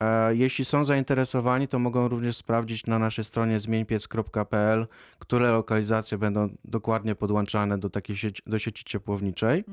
E, 0.00 0.34
Jeśli 0.34 0.64
są 0.64 0.84
zainteresowani, 0.84 1.68
to 1.68 1.78
mogą 1.78 2.08
również 2.08 2.36
sprawdzić 2.36 2.86
na 2.86 2.98
naszej 2.98 3.24
stronie 3.24 3.60
zmieńpiec.pl, 3.60 4.86
które 5.18 5.50
lokalizacje 5.50 6.18
będą 6.18 6.48
dokładnie 6.64 7.14
podłączane 7.14 7.78
do 7.78 7.90
takiej 7.90 8.16
sieci, 8.16 8.42
do 8.46 8.58
sieci 8.58 8.84
ciepłowniczej. 8.84 9.64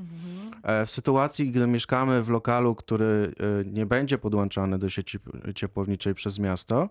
E, 0.62 0.86
W 0.86 0.90
sytuacji, 0.90 1.50
gdy 1.50 1.66
mieszkamy 1.66 2.22
w 2.22 2.28
lokalu, 2.28 2.74
który 2.74 3.32
e, 3.60 3.64
nie 3.64 3.86
będzie 3.86 4.18
podłączany 4.18 4.78
do 4.78 4.88
sieci 4.88 5.18
ciepłowniczej 5.54 6.14
przez 6.14 6.38
miasto, 6.38 6.88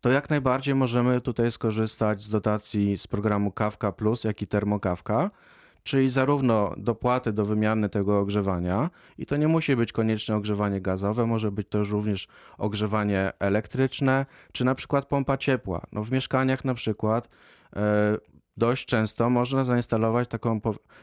to 0.00 0.10
jak 0.10 0.30
najbardziej 0.30 0.74
możemy 0.74 1.20
tutaj 1.20 1.52
skorzystać 1.52 2.22
z 2.22 2.30
dotacji 2.30 2.98
z 2.98 3.06
programu 3.06 3.52
Kawka 3.52 3.92
Plus, 3.92 4.24
jak 4.24 4.42
i 4.42 4.46
Termokawka, 4.46 5.30
czyli 5.82 6.08
zarówno 6.08 6.74
dopłaty 6.76 7.32
do 7.32 7.44
wymiany 7.44 7.88
tego 7.88 8.18
ogrzewania 8.18 8.90
i 9.18 9.26
to 9.26 9.36
nie 9.36 9.48
musi 9.48 9.76
być 9.76 9.92
koniecznie 9.92 10.36
ogrzewanie 10.36 10.80
gazowe, 10.80 11.26
może 11.26 11.52
być 11.52 11.68
to 11.68 11.84
również 11.84 12.28
ogrzewanie 12.58 13.32
elektryczne, 13.38 14.26
czy 14.52 14.64
na 14.64 14.74
przykład 14.74 15.06
pompa 15.06 15.36
ciepła. 15.36 15.82
No 15.92 16.04
w 16.04 16.12
mieszkaniach 16.12 16.64
na 16.64 16.74
przykład 16.74 17.28
e, 17.76 18.16
dość 18.56 18.86
często 18.86 19.30
można 19.30 19.64
zainstalować 19.64 20.28
taką 20.28 20.60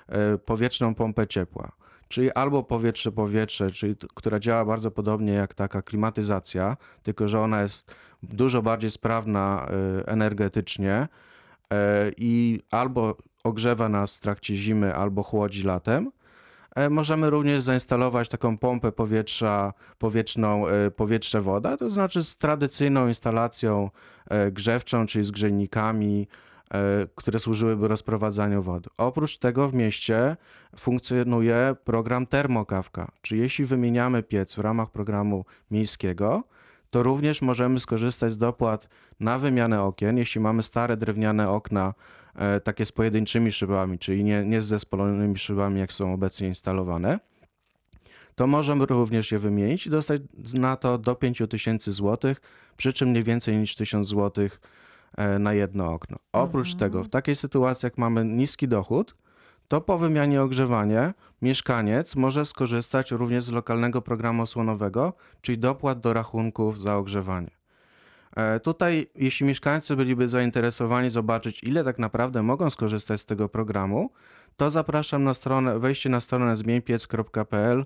e, 0.08 0.38
powietrzną 0.38 0.96
pompę 0.96 1.28
ciepła. 1.28 1.72
Czyli 2.08 2.32
albo 2.32 2.64
powietrze-powietrze, 2.64 3.72
czyli 3.72 3.96
która 4.16 4.40
działa 4.40 4.66
bardzo 4.66 4.92
podobnie 4.92 5.34
jak 5.34 5.54
taka 5.54 5.82
klimatyzacja, 5.82 6.78
tylko 7.04 7.28
że 7.28 7.40
ona 7.40 7.62
jest 7.62 7.96
dużo 8.24 8.62
bardziej 8.62 8.92
sprawna 8.92 9.68
e, 9.68 10.08
energetycznie 10.08 11.08
i 12.18 12.62
albo 12.72 13.18
ogrzewa 13.46 13.90
nas 13.90 14.18
w 14.18 14.20
trakcie 14.20 14.56
zimy, 14.56 14.96
albo 14.96 15.24
chłodzi 15.24 15.64
latem. 15.64 16.12
E, 16.76 16.90
Możemy 16.90 17.30
również 17.30 17.62
zainstalować 17.62 18.30
taką 18.30 18.58
pompę 18.58 18.92
powietrza, 18.92 19.74
powietrzną, 19.98 20.68
e, 20.68 20.92
powietrze-woda, 20.92 21.78
to 21.78 21.90
znaczy 21.90 22.24
z 22.24 22.38
tradycyjną 22.38 23.08
instalacją 23.08 23.90
e, 24.30 24.52
grzewczą, 24.52 25.06
czyli 25.06 25.26
z 25.26 25.32
grzejnikami, 25.32 26.28
które 27.16 27.40
służyłyby 27.40 27.88
rozprowadzaniu 27.88 28.62
wody. 28.62 28.90
Oprócz 28.98 29.38
tego 29.38 29.70
w 29.70 29.74
mieście 29.74 30.38
funkcjonuje 30.78 31.76
program 31.84 32.26
Termokawka, 32.26 33.12
czyli 33.22 33.42
jeśli 33.42 33.66
wymieniamy 33.66 34.24
piec 34.24 34.56
w 34.56 34.60
ramach 34.60 34.90
programu 34.90 35.46
miejskiego, 35.72 36.44
to 36.90 37.04
również 37.04 37.42
możemy 37.42 37.80
skorzystać 37.80 38.32
z 38.32 38.38
dopłat 38.38 38.90
na 39.20 39.40
wymianę 39.40 39.84
okien, 39.84 40.18
jeśli 40.18 40.42
mamy 40.42 40.64
stare 40.64 40.98
drewniane 40.98 41.50
okna, 41.50 41.94
takie 42.64 42.86
z 42.86 42.92
pojedynczymi 42.92 43.52
szybami, 43.52 44.00
czyli 44.00 44.24
nie, 44.24 44.46
nie 44.46 44.62
z 44.62 44.66
zespolonymi 44.66 45.38
szybami, 45.38 45.80
jak 45.80 45.94
są 45.94 46.14
obecnie 46.14 46.48
instalowane, 46.48 47.20
to 48.36 48.48
możemy 48.48 48.86
również 48.86 49.32
je 49.32 49.40
wymienić 49.40 49.88
i 49.88 49.90
dostać 49.90 50.22
na 50.54 50.78
to 50.78 50.98
do 50.98 51.16
5000 51.16 51.92
zł, 51.92 52.36
przy 52.78 52.94
czym 52.94 53.14
nie 53.14 53.24
więcej 53.24 53.58
niż 53.58 53.76
1000 53.76 54.08
zł 54.08 54.50
e, 55.18 55.40
na 55.40 55.54
jedno 55.54 55.94
okno. 55.94 56.18
Oprócz 56.32 56.76
tego, 56.76 57.04
w 57.04 57.10
takiej 57.10 57.36
sytuacji, 57.36 57.88
jak 57.88 57.98
mamy 57.98 58.26
niski 58.26 58.68
dochód, 58.68 59.16
to 59.68 59.82
po 59.82 59.98
wymianie 59.98 60.42
ogrzewania 60.42 61.14
mieszkaniec 61.42 62.16
może 62.16 62.46
skorzystać 62.46 63.12
również 63.12 63.44
z 63.44 63.52
lokalnego 63.52 64.02
programu 64.02 64.44
osłonowego, 64.44 65.14
czyli 65.42 65.58
dopłat 65.58 66.00
do 66.00 66.14
rachunków 66.14 66.80
za 66.80 66.98
ogrzewanie. 66.98 67.52
E, 68.36 68.60
Tutaj, 68.60 69.08
jeśli 69.16 69.46
mieszkańcy 69.46 69.96
byliby 69.96 70.28
zainteresowani 70.28 71.10
zobaczyć, 71.10 71.64
ile 71.64 71.84
tak 71.84 72.00
naprawdę 72.00 72.44
mogą 72.44 72.70
skorzystać 72.70 73.22
z 73.22 73.26
tego 73.26 73.50
programu, 73.50 74.10
to 74.58 74.70
zapraszam 74.70 75.24
na 75.24 75.34
stronę, 75.34 75.80
wejście 75.80 76.10
na 76.10 76.20
stronę 76.20 76.56
zmieńpiec.pl 76.56 77.86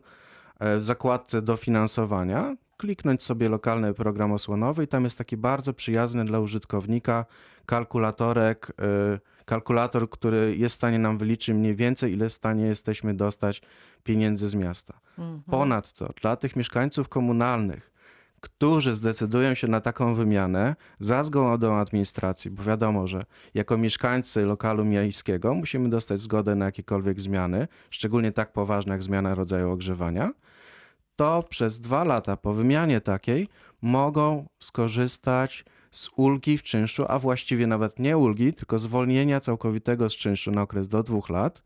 e, 0.60 0.78
w 0.78 0.84
zakładce 0.84 1.42
dofinansowania, 1.42 2.56
kliknąć 2.78 3.24
sobie 3.24 3.50
lokalny 3.50 3.94
program 3.94 4.32
osłonowy 4.32 4.84
i 4.84 4.88
tam 4.88 5.04
jest 5.04 5.18
taki 5.18 5.38
bardzo 5.38 5.74
przyjazny 5.74 6.26
dla 6.26 6.40
użytkownika 6.40 7.26
kalkulatorek, 7.66 8.72
e, 8.80 9.20
kalkulator, 9.46 10.10
który 10.10 10.56
jest 10.58 10.76
w 10.76 10.78
stanie 10.78 11.00
nam 11.00 11.18
wyliczyć 11.18 11.56
mniej 11.56 11.76
więcej, 11.76 12.14
ile 12.14 12.30
w 12.30 12.34
stanie 12.34 12.66
jesteśmy 12.66 13.14
dostać 13.14 13.62
pieniędzy 14.04 14.50
z 14.50 14.56
miasta. 14.56 15.00
Ponadto 15.52 16.10
dla 16.22 16.36
tych 16.36 16.56
mieszkańców 16.56 17.10
komunalnych, 17.10 17.89
którzy 18.42 18.94
zdecydują 18.94 19.54
się 19.54 19.68
na 19.68 19.82
taką 19.82 20.14
wymianę 20.14 20.76
za 21.00 21.24
zgodą 21.24 21.76
administracji, 21.76 22.52
bo 22.52 22.64
wiadomo, 22.64 23.08
że 23.08 23.26
jako 23.54 23.78
mieszkańcy 23.78 24.46
lokalu 24.46 24.86
miejskiego 24.86 25.54
musimy 25.54 25.90
dostać 25.90 26.22
zgodę 26.22 26.56
na 26.56 26.66
jakiekolwiek 26.66 27.22
zmiany, 27.22 27.68
szczególnie 27.90 28.32
tak 28.32 28.54
poważne 28.54 28.94
jak 28.94 29.04
zmiana 29.04 29.36
rodzaju 29.36 29.72
ogrzewania, 29.72 30.32
to 31.16 31.44
przez 31.50 31.80
dwa 31.80 32.04
lata 32.04 32.38
po 32.38 32.54
wymianie 32.54 33.02
takiej 33.02 33.50
mogą 33.82 34.46
skorzystać 34.60 35.66
z 35.92 36.10
ulgi 36.16 36.58
w 36.58 36.64
czynszu, 36.64 37.06
a 37.08 37.20
właściwie 37.20 37.68
nawet 37.68 38.00
nie 38.00 38.18
ulgi, 38.18 38.54
tylko 38.54 38.80
zwolnienia 38.80 39.40
całkowitego 39.40 40.10
z 40.10 40.14
czynszu 40.14 40.52
na 40.52 40.62
okres 40.62 40.88
do 40.88 41.04
dwóch 41.04 41.30
lat, 41.30 41.64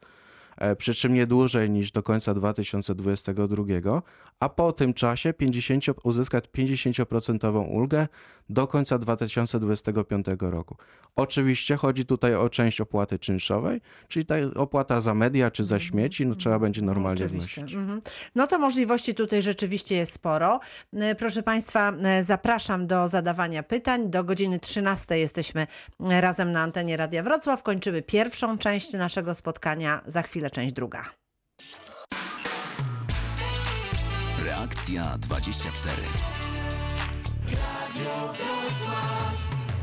przy 0.78 0.94
czym 0.94 1.14
nie 1.14 1.28
dłużej 1.28 1.70
niż 1.70 1.92
do 1.92 2.04
końca 2.04 2.34
2022, 2.34 4.02
a 4.40 4.50
po 4.50 4.74
tym 4.74 4.94
czasie 4.94 5.34
50, 5.34 5.86
uzyskać 6.04 6.46
50% 6.58 7.68
ulgę 7.70 8.08
do 8.50 8.68
końca 8.68 8.98
2025 9.00 10.26
roku. 10.40 10.78
Oczywiście 11.16 11.76
chodzi 11.76 12.06
tutaj 12.06 12.36
o 12.36 12.50
część 12.50 12.82
opłaty 12.82 13.20
czynszowej, 13.20 13.82
czyli 14.08 14.26
ta 14.26 14.36
opłata 14.56 15.00
za 15.00 15.14
media 15.14 15.52
czy 15.52 15.64
za 15.64 15.80
śmieci, 15.80 16.26
no 16.26 16.36
trzeba 16.36 16.60
będzie 16.60 16.82
normalnie 16.82 17.26
Oczywiście. 17.26 17.62
wnosić. 17.62 17.78
Mhm. 17.78 18.02
No 18.36 18.48
to 18.48 18.60
możliwości 18.60 19.16
tutaj 19.16 19.42
rzeczywiście 19.42 19.96
jest 19.96 20.14
sporo. 20.14 20.60
E, 20.94 21.16
Proszę 21.16 21.44
Państwa, 21.44 21.92
e, 21.92 22.24
zapraszam 22.24 22.88
do 22.88 23.08
zadawania 23.08 23.64
pytań. 23.64 24.10
Do 24.10 24.24
godziny 24.24 24.60
13 24.60 25.20
jesteśmy 25.20 25.68
e, 26.00 26.22
razem 26.22 26.52
na 26.52 26.62
antenie 26.62 26.98
Radia 26.98 27.24
Wrocław. 27.24 27.64
Kończymy 27.64 28.02
pierwszą 28.02 28.58
część 28.58 28.94
naszego 28.94 29.36
spotkania. 29.36 30.02
Za 30.08 30.22
chwilę 30.22 30.43
część 30.50 30.74
druga. 30.74 31.04
Reakcja 34.46 35.18
24. 35.18 36.02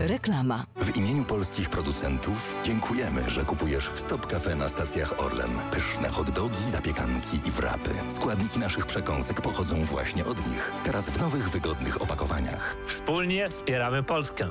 Reklama. 0.01 0.64
W 0.77 0.96
imieniu 0.96 1.25
polskich 1.25 1.70
producentów 1.70 2.55
dziękujemy, 2.64 3.31
że 3.31 3.44
kupujesz 3.44 3.88
w 3.90 4.01
Stop 4.01 4.27
Cafe 4.27 4.57
na 4.57 4.68
stacjach 4.68 5.20
Orlen. 5.20 5.51
Pyszne 5.70 6.09
hot 6.09 6.31
dogi, 6.31 6.70
zapiekanki 6.70 7.37
i 7.37 7.51
wrapy. 7.51 7.90
Składniki 8.09 8.59
naszych 8.59 8.87
przekąsek 8.87 9.40
pochodzą 9.40 9.85
właśnie 9.85 10.25
od 10.25 10.46
nich. 10.46 10.73
Teraz 10.85 11.11
w 11.11 11.20
nowych, 11.20 11.51
wygodnych 11.51 12.03
opakowaniach. 12.03 12.77
Wspólnie 12.87 13.49
wspieramy 13.51 14.03
Polskę. 14.03 14.49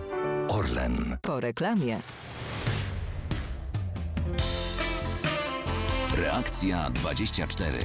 Orlen. 0.50 1.17
Po 1.22 1.39
reklamie. 1.39 2.00
Reakcja 6.23 6.77
24. 6.93 7.77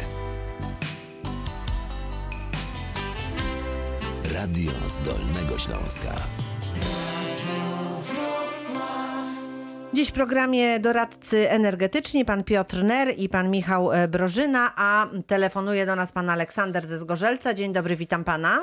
Radio 4.35 4.71
z 4.71 5.01
Dolnego 5.01 5.59
Śląska. 5.59 6.11
Dziś 9.93 10.09
w 10.09 10.13
programie 10.13 10.81
doradcy 10.81 11.51
energetyczni 11.51 12.25
pan 12.25 12.45
Piotr 12.45 12.85
Ner 12.85 13.09
i 13.19 13.29
pan 13.29 13.51
Michał 13.51 13.93
e, 13.93 14.09
Brożyna, 14.09 14.71
a 14.77 15.07
telefonuje 15.27 15.87
do 15.87 15.97
nas 15.97 16.13
pan 16.13 16.31
Aleksander 16.31 16.87
ze 16.87 16.99
Zgorzelca. 16.99 17.55
Dzień 17.55 17.73
dobry, 17.73 17.97
witam 17.97 18.25
pana. 18.25 18.57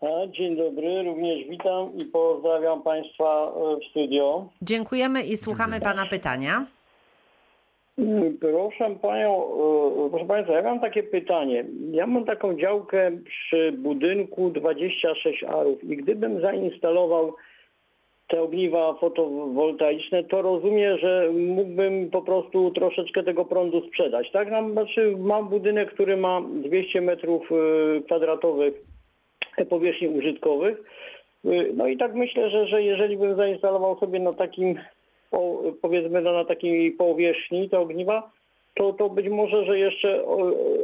A, 0.00 0.26
Dzień 0.26 0.56
dobry, 0.56 1.02
również 1.02 1.48
witam 1.48 1.96
i 1.96 2.04
pozdrawiam 2.04 2.82
Państwa 2.82 3.52
e, 3.56 3.76
w 3.80 3.90
studio. 3.90 4.48
Dziękujemy 4.62 5.22
i 5.22 5.36
słuchamy 5.36 5.80
pana 5.80 6.06
pytania. 6.06 6.66
Proszę 8.40 8.96
Panią, 9.02 9.44
e, 10.06 10.10
proszę 10.10 10.26
Państwa, 10.26 10.54
ja 10.54 10.62
mam 10.62 10.80
takie 10.80 11.02
pytanie. 11.02 11.64
Ja 11.90 12.06
mam 12.06 12.24
taką 12.24 12.56
działkę 12.56 13.10
przy 13.24 13.72
budynku 13.72 14.50
26 14.50 15.44
arów 15.44 15.84
i 15.84 15.96
gdybym 15.96 16.40
zainstalował 16.40 17.34
te 18.28 18.42
ogniwa 18.42 18.94
fotowoltaiczne, 18.94 20.24
to 20.24 20.42
rozumiem, 20.42 20.98
że 20.98 21.30
mógłbym 21.32 22.10
po 22.10 22.22
prostu 22.22 22.70
troszeczkę 22.70 23.22
tego 23.22 23.44
prądu 23.44 23.88
sprzedać, 23.88 24.30
tak? 24.30 24.50
Mam, 24.50 24.72
znaczy, 24.72 25.16
mam 25.18 25.48
budynek, 25.48 25.94
który 25.94 26.16
ma 26.16 26.42
200 26.54 27.00
metrów 27.00 27.48
e, 27.52 28.00
kwadratowych 28.00 28.74
powierzchni 29.68 30.08
użytkowych. 30.08 30.82
No 31.74 31.86
i 31.86 31.96
tak 31.96 32.14
myślę, 32.14 32.50
że, 32.50 32.66
że 32.66 32.82
jeżeli 32.82 33.16
bym 33.16 33.36
zainstalował 33.36 33.98
sobie 33.98 34.20
na 34.20 34.32
takim, 34.32 34.78
po, 35.30 35.62
powiedzmy 35.82 36.20
no, 36.20 36.32
na 36.32 36.44
takiej 36.44 36.92
powierzchni 36.92 37.70
te 37.70 37.78
ogniwa, 37.78 38.30
to, 38.74 38.92
to 38.92 39.10
być 39.10 39.28
może, 39.28 39.64
że 39.64 39.78
jeszcze 39.78 40.26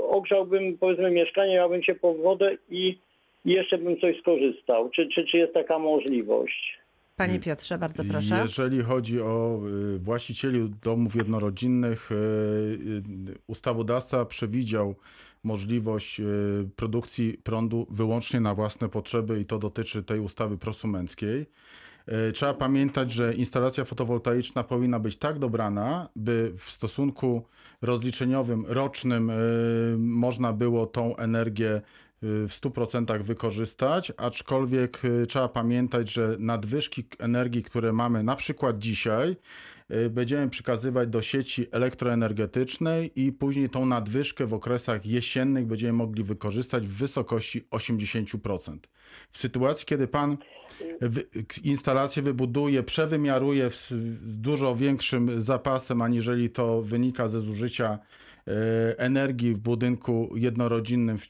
ogrzałbym 0.08 0.78
powiedzmy 0.78 1.10
mieszkanie, 1.10 1.54
miałbym 1.54 1.82
się 1.82 1.94
po 1.94 2.14
wodę 2.14 2.56
i 2.70 2.98
jeszcze 3.44 3.78
bym 3.78 4.00
coś 4.00 4.20
skorzystał. 4.20 4.90
Czy, 4.90 5.08
czy, 5.08 5.24
czy 5.24 5.38
jest 5.38 5.54
taka 5.54 5.78
możliwość? 5.78 6.82
Panie 7.16 7.40
Piotrze, 7.40 7.78
bardzo 7.78 8.04
proszę. 8.04 8.40
Jeżeli 8.42 8.82
chodzi 8.82 9.20
o 9.20 9.60
y, 9.94 9.98
właścicieli 9.98 10.70
domów 10.84 11.16
jednorodzinnych, 11.16 12.12
y, 12.12 12.14
y, 12.14 13.02
ustawodawca 13.46 14.24
przewidział 14.24 14.94
możliwość 15.44 16.20
produkcji 16.76 17.38
prądu 17.44 17.86
wyłącznie 17.90 18.40
na 18.40 18.54
własne 18.54 18.88
potrzeby 18.88 19.40
i 19.40 19.44
to 19.44 19.58
dotyczy 19.58 20.02
tej 20.02 20.20
ustawy 20.20 20.58
prosumenckiej. 20.58 21.46
Y, 22.28 22.32
Trzeba 22.32 22.54
pamiętać, 22.54 23.12
że 23.12 23.34
instalacja 23.34 23.84
fotowoltaiczna 23.84 24.64
powinna 24.64 24.98
być 24.98 25.16
tak 25.16 25.38
dobrana, 25.38 26.08
by 26.16 26.52
w 26.58 26.70
stosunku 26.70 27.42
rozliczeniowym 27.82 28.64
rocznym 28.68 29.30
y, 29.30 29.34
można 29.98 30.52
było 30.52 30.86
tą 30.86 31.16
energię 31.16 31.76
y, 31.76 31.80
w 32.22 32.50
100% 32.50 33.22
wykorzystać, 33.22 34.12
aczkolwiek 34.16 35.02
trzeba 35.28 35.48
pamiętać, 35.48 36.12
że 36.12 36.36
nadwyżki 36.38 37.04
energii, 37.18 37.62
które 37.62 37.92
mamy 37.92 38.22
na 38.22 38.36
przykład 38.36 38.78
dzisiaj, 38.78 39.36
będziemy 40.10 40.50
przekazywać 40.50 41.08
do 41.08 41.22
sieci 41.22 41.66
elektroenergetycznej 41.70 43.12
i 43.16 43.32
później 43.32 43.70
tą 43.70 43.86
nadwyżkę 43.86 44.46
w 44.46 44.54
okresach 44.54 45.06
jesiennych 45.06 45.66
będziemy 45.66 45.92
mogli 45.92 46.24
wykorzystać 46.24 46.86
w 46.86 46.92
wysokości 46.92 47.62
80%. 47.70 48.78
W 49.30 49.38
sytuacji, 49.38 49.86
kiedy 49.86 50.08
pan 50.08 50.36
instalację 51.64 52.22
wybuduje, 52.22 52.82
przewymiaruje 52.82 53.70
z 53.70 53.88
dużo 54.22 54.76
większym 54.76 55.40
zapasem, 55.40 56.02
aniżeli 56.02 56.50
to 56.50 56.82
wynika 56.82 57.28
ze 57.28 57.40
zużycia 57.40 57.98
e, 58.48 58.98
energii 58.98 59.54
w 59.54 59.58
budynku 59.58 60.32
jednorodzinnym 60.36 61.18
w, 61.18 61.28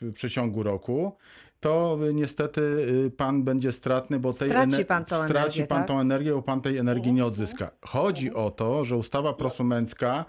w 0.00 0.12
przeciągu 0.12 0.62
roku, 0.62 1.16
to 1.60 1.98
y, 2.08 2.14
niestety 2.14 2.60
y, 3.06 3.10
pan 3.10 3.44
będzie 3.44 3.72
stratny, 3.72 4.18
bo 4.18 4.32
tej 4.32 4.50
Straci 4.50 4.84
pan 4.84 5.04
tą 5.04 5.16
straci 5.16 5.32
energię, 5.32 5.66
pan 5.66 5.78
tak? 5.78 5.88
tą 5.88 6.00
energię, 6.00 6.32
bo 6.32 6.42
pan 6.42 6.60
tej 6.60 6.78
energii 6.78 7.12
nie 7.12 7.24
odzyska. 7.24 7.70
Chodzi 7.84 8.34
o 8.34 8.50
to, 8.50 8.84
że 8.84 8.96
ustawa 8.96 9.32
prosumencka 9.32 10.24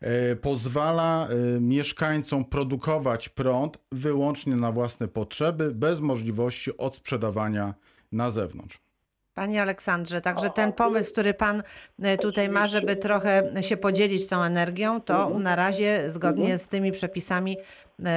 e, 0.00 0.36
pozwala 0.36 1.28
e, 1.28 1.60
mieszkańcom 1.60 2.44
produkować 2.44 3.28
prąd 3.28 3.78
wyłącznie 3.92 4.56
na 4.56 4.72
własne 4.72 5.08
potrzeby, 5.08 5.70
bez 5.70 6.00
możliwości 6.00 6.76
odsprzedawania 6.76 7.74
na 8.12 8.30
zewnątrz. 8.30 8.84
Panie 9.34 9.62
Aleksandrze, 9.62 10.20
także 10.20 10.50
ten 10.50 10.72
pomysł, 10.72 11.12
który 11.12 11.34
pan 11.34 11.62
e, 12.02 12.18
tutaj 12.18 12.48
ma, 12.48 12.68
żeby 12.68 12.96
trochę 12.96 13.62
się 13.62 13.76
podzielić 13.76 14.26
tą 14.26 14.42
energią, 14.42 15.00
to 15.00 15.38
na 15.38 15.56
razie 15.56 16.10
zgodnie 16.10 16.58
z 16.58 16.68
tymi 16.68 16.92
przepisami 16.92 17.56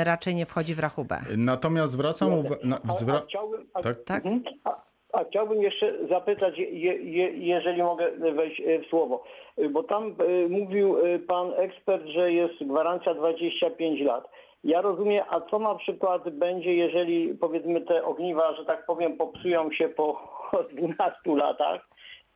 raczej 0.03 0.35
nie 0.35 0.45
wchodzi 0.45 0.75
w 0.75 0.79
rachubę. 0.79 1.17
Natomiast 1.37 1.91
zwracam 1.91 2.33
uwagę. 2.33 2.55
A, 2.87 2.91
Zwra- 2.93 3.21
a, 3.73 3.81
tak? 3.81 4.03
Tak? 4.03 4.25
Mhm. 4.25 4.43
a, 4.63 4.81
a 5.13 5.23
chciałbym 5.23 5.61
jeszcze 5.61 6.07
zapytać, 6.09 6.57
je, 6.57 6.95
je, 6.95 7.27
jeżeli 7.37 7.83
mogę 7.83 8.11
wejść 8.11 8.61
e, 8.61 8.79
w 8.79 8.85
słowo, 8.85 9.23
E, 9.57 9.69
bo 9.69 9.83
tam 9.83 10.15
e, 10.19 10.49
mówił 10.49 10.97
e, 10.97 11.19
pan 11.19 11.53
ekspert, 11.57 12.05
że 12.05 12.31
jest 12.31 12.63
gwarancja 12.63 13.13
25 13.13 14.01
lat. 14.01 14.29
Ja 14.63 14.81
rozumiem, 14.81 15.23
a 15.29 15.41
co 15.41 15.59
na 15.59 15.75
przykład 15.75 16.29
będzie, 16.29 16.75
jeżeli 16.75 17.33
powiedzmy 17.33 17.81
te 17.81 18.03
ogniwa, 18.03 18.55
że 18.55 18.65
tak 18.65 18.85
powiem, 18.85 19.17
popsują 19.17 19.71
się 19.71 19.89
po 19.89 20.21
12 20.73 21.15
latach 21.25 21.87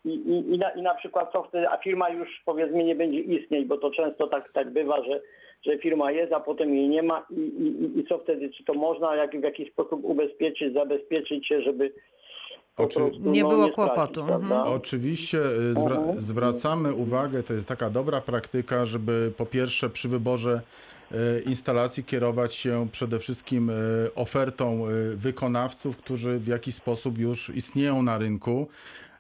i, 0.06 0.10
i, 0.10 0.54
i, 0.54 0.58
na, 0.58 0.70
i 0.70 0.82
na 0.82 0.96
przykład 0.96 1.32
co 1.32 1.44
wtedy, 1.44 1.70
a 1.70 1.78
firma 1.78 2.10
już 2.10 2.42
powiedzmy 2.46 2.84
nie 2.84 2.96
będzie 2.96 3.20
istnieć, 3.20 3.66
bo 3.68 3.78
to 3.78 3.92
często 3.92 4.28
tak, 4.28 4.52
tak 4.54 4.70
bywa, 4.70 5.04
że, 5.04 5.22
że 5.66 5.78
firma 5.78 6.12
jest, 6.12 6.34
a 6.34 6.40
potem 6.40 6.76
jej 6.76 6.90
nie 6.90 7.04
ma 7.04 7.26
i, 7.30 7.40
i, 7.40 8.00
i 8.00 8.06
co 8.08 8.18
wtedy, 8.18 8.50
czy 8.50 8.64
to 8.64 8.74
można 8.74 9.16
jak, 9.16 9.40
w 9.40 9.44
jakiś 9.44 9.72
sposób 9.72 10.04
ubezpieczyć, 10.04 10.74
zabezpieczyć 10.74 11.48
się, 11.48 11.62
żeby 11.62 11.94
po 12.76 12.84
Oczy- 12.84 12.96
prostu, 13.00 13.20
Nie 13.22 13.44
no, 13.44 13.50
było 13.50 13.64
stracić, 13.72 13.76
kłopotu, 13.96 14.22
mhm. 14.22 14.40
prawda? 14.42 14.66
Oczywiście 14.66 15.38
y, 15.40 15.74
zwra- 15.74 15.98
Mhm. 15.98 16.22
zwracamy 16.22 16.94
uwagę, 16.94 17.44
to 17.44 17.54
jest 17.54 17.68
taka 17.68 17.90
dobra 17.90 18.22
praktyka, 18.22 18.86
żeby 18.86 19.32
po 19.38 19.46
pierwsze 19.46 19.90
przy 19.90 20.10
wyborze 20.10 20.62
y, 21.12 21.16
instalacji 21.50 22.04
kierować 22.04 22.54
się 22.56 22.88
przede 22.92 23.20
wszystkim 23.20 23.70
y, 23.70 23.74
ofertą 24.16 24.84
wykonawców, 25.16 25.98
którzy 25.98 26.40
w 26.40 26.48
jakiś 26.48 26.76
sposób 26.76 27.18
już 27.18 27.50
istnieją 27.50 28.04
na 28.04 28.18
rynku. 28.18 28.68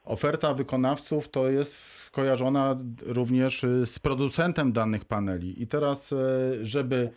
Oferta 0.03 0.53
wykonawców 0.53 1.29
to 1.29 1.49
jest 1.49 1.73
skojarzona 1.73 2.77
również 3.01 3.63
y, 3.63 3.85
z 3.85 3.99
producentem 3.99 4.71
danych 4.71 5.05
paneli. 5.05 5.61
I 5.61 5.67
teraz, 5.67 6.11
y, 6.11 6.15
żeby 6.61 7.11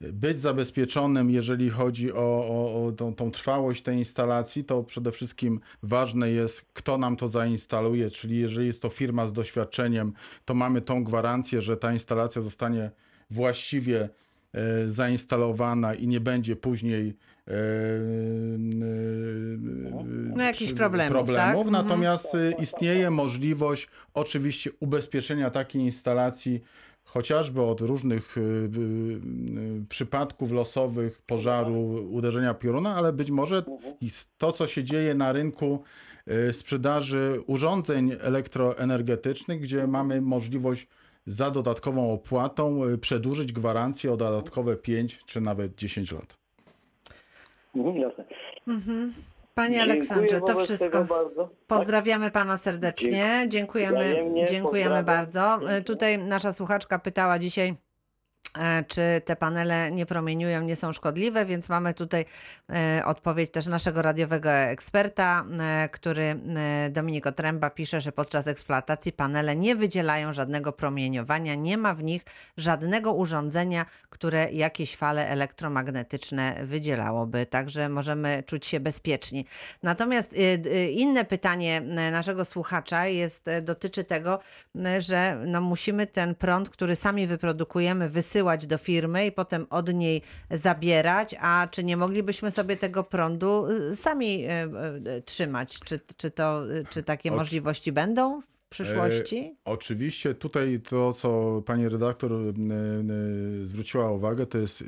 być 0.00 0.40
zabezpieczonym, 0.40 1.30
jeżeli 1.30 1.70
chodzi 1.70 2.12
o, 2.12 2.16
o, 2.48 2.86
o 2.86 2.92
tą, 2.92 3.14
tą 3.14 3.30
trwałość 3.30 3.82
tej 3.82 3.98
instalacji, 3.98 4.64
to 4.64 4.82
przede 4.82 5.12
wszystkim 5.12 5.60
ważne 5.82 6.30
jest, 6.30 6.62
kto 6.72 6.98
nam 6.98 7.16
to 7.16 7.28
zainstaluje, 7.28 8.10
czyli 8.10 8.38
jeżeli 8.38 8.66
jest 8.66 8.82
to 8.82 8.88
firma 8.88 9.26
z 9.26 9.32
doświadczeniem, 9.32 10.12
to 10.44 10.54
mamy 10.54 10.80
tą 10.80 11.04
gwarancję, 11.04 11.62
że 11.62 11.76
ta 11.76 11.92
instalacja 11.92 12.42
zostanie 12.42 12.90
właściwie 13.30 14.08
e, 14.52 14.86
zainstalowana 14.86 15.94
i 15.94 16.08
nie 16.08 16.20
będzie 16.20 16.56
później 16.56 17.08
e, 17.08 17.14
No, 20.36 20.42
jakichś 20.44 20.72
problemów, 20.72 21.12
problemów. 21.18 21.36
tak? 21.56 21.66
Mhm. 21.66 21.72
Natomiast 21.86 22.34
y, 22.34 22.52
istnieje 22.62 23.10
możliwość 23.10 23.88
oczywiście 24.14 24.70
ubezpieczenia 24.80 25.50
takiej 25.50 25.82
instalacji 25.82 26.60
chociażby 27.04 27.62
od 27.62 27.80
różnych 27.80 28.36
y, 28.38 28.40
y, 28.40 28.44
y, 28.44 29.84
przypadków 29.88 30.52
losowych, 30.52 31.22
pożaru, 31.26 32.08
uderzenia 32.10 32.54
pioruna, 32.54 32.94
ale 32.96 33.12
być 33.12 33.30
może 33.30 33.62
s- 34.02 34.28
to, 34.38 34.52
co 34.52 34.66
się 34.66 34.84
dzieje 34.84 35.14
na 35.14 35.32
rynku 35.32 35.82
y, 36.48 36.52
sprzedaży 36.52 37.40
urządzeń 37.46 38.12
elektroenergetycznych, 38.20 39.60
gdzie 39.60 39.86
mamy 39.86 40.20
możliwość 40.20 40.86
za 41.26 41.50
dodatkową 41.50 42.12
opłatą 42.12 42.84
y, 42.84 42.98
przedłużyć 42.98 43.52
gwarancję 43.52 44.12
o 44.12 44.16
dodatkowe 44.16 44.76
5 44.76 45.20
czy 45.26 45.40
nawet 45.40 45.74
10 45.74 46.12
lat. 46.12 46.39
Mhm, 47.74 47.96
jasne. 47.96 48.24
Mhm. 48.68 49.14
Panie 49.54 49.76
Dziękuję 49.76 49.92
Aleksandrze, 49.92 50.40
to 50.40 50.64
wszystko. 50.64 51.04
Tak. 51.04 51.48
Pozdrawiamy 51.66 52.30
pana 52.30 52.56
serdecznie. 52.56 53.44
Dziękujemy, 53.48 54.24
dziękujemy 54.48 55.02
bardzo. 55.02 55.58
E, 55.70 55.82
Tutaj 55.82 56.18
nasza 56.18 56.52
słuchaczka 56.52 56.98
pytała 56.98 57.38
dzisiaj. 57.38 57.74
E, 58.58 58.84
Czy 58.84 59.02
te 59.24 59.36
panele 59.36 59.92
nie 59.92 60.06
promieniują, 60.06 60.62
nie 60.62 60.76
są 60.76 60.92
szkodliwe, 60.92 61.46
więc 61.46 61.68
mamy 61.68 61.94
tutaj 61.94 62.24
e, 62.70 63.02
odpowiedź 63.06 63.50
też 63.50 63.66
naszego 63.66 64.02
radiowego 64.02 64.50
eksperta, 64.50 65.44
e, 65.60 65.88
który 65.88 66.40
Dominik 66.90 67.26
Otręba 67.26 67.70
pisze, 67.70 68.00
że 68.00 68.12
podczas 68.12 68.46
eksploatacji 68.46 69.12
panele 69.12 69.56
nie 69.56 69.76
wydzielają 69.76 70.32
żadnego 70.32 70.72
promieniowania, 70.72 71.54
nie 71.54 71.78
ma 71.78 71.94
w 71.94 72.02
nich 72.02 72.22
żadnego 72.56 73.12
urządzenia, 73.12 73.86
które 74.10 74.52
jakieś 74.52 74.96
fale 74.96 75.28
elektromagnetyczne 75.28 76.66
wydzielałoby, 76.66 77.46
także 77.46 77.88
możemy 77.88 78.42
czuć 78.46 78.66
się 78.66 78.80
bezpieczni. 78.80 79.46
Natomiast 79.82 80.34
inne 80.90 81.24
pytanie 81.24 81.80
naszego 82.12 82.44
słuchacza 82.44 83.06
jest, 83.06 83.46
dotyczy 83.62 84.04
tego, 84.04 84.38
że 84.98 85.42
no 85.46 85.60
musimy 85.60 86.06
ten 86.06 86.34
prąd, 86.34 86.68
który 86.68 86.96
sami 86.96 87.26
wyprodukujemy, 87.26 88.08
wysyłać 88.08 88.39
do 88.66 88.78
firmy 88.78 89.26
i 89.26 89.32
potem 89.32 89.66
od 89.70 89.94
niej 89.94 90.22
zabierać, 90.50 91.34
a 91.40 91.68
czy 91.70 91.84
nie 91.84 91.96
moglibyśmy 91.96 92.50
sobie 92.50 92.76
tego 92.76 93.04
prądu 93.04 93.66
y, 93.66 93.96
sami 93.96 94.44
y, 94.44 94.50
y, 95.08 95.22
trzymać? 95.22 95.80
Czy, 95.84 96.00
czy, 96.16 96.30
to, 96.30 96.62
czy 96.90 97.02
takie 97.02 97.30
możliwości 97.30 97.92
będą 97.92 98.42
przyszłości? 98.70 99.36
E, 99.36 99.54
oczywiście 99.64 100.34
tutaj 100.34 100.80
to, 100.88 101.12
co 101.12 101.62
pani 101.66 101.88
redaktor 101.88 102.32
y, 102.32 102.36
y, 103.62 103.66
zwróciła 103.66 104.10
uwagę, 104.10 104.46
to 104.46 104.58
jest. 104.58 104.84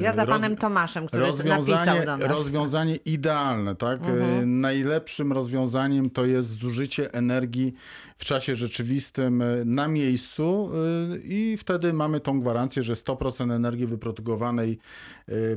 Ja 0.00 0.14
za 0.14 0.24
roz- 0.24 0.34
panem 0.34 0.56
Tomaszem, 0.56 1.06
który 1.06 1.22
napisał 1.26 1.56
rozwiązanie, 1.56 2.06
do 2.06 2.16
nas. 2.16 2.30
rozwiązanie 2.30 2.96
idealne, 2.96 3.74
tak? 3.74 4.00
Mhm. 4.00 4.42
Y, 4.42 4.46
Najlepszym 4.46 5.32
rozwiązaniem 5.32 6.10
to 6.10 6.26
jest 6.26 6.48
zużycie 6.48 7.12
energii 7.14 7.74
w 8.18 8.24
czasie 8.24 8.56
rzeczywistym 8.56 9.42
y, 9.42 9.64
na 9.64 9.88
miejscu 9.88 10.70
y, 11.14 11.20
i 11.24 11.56
wtedy 11.56 11.92
mamy 11.92 12.20
tą 12.20 12.40
gwarancję, 12.40 12.82
że 12.82 12.94
100% 12.94 13.52
energii 13.52 13.86
wyprodukowanej 13.86 14.78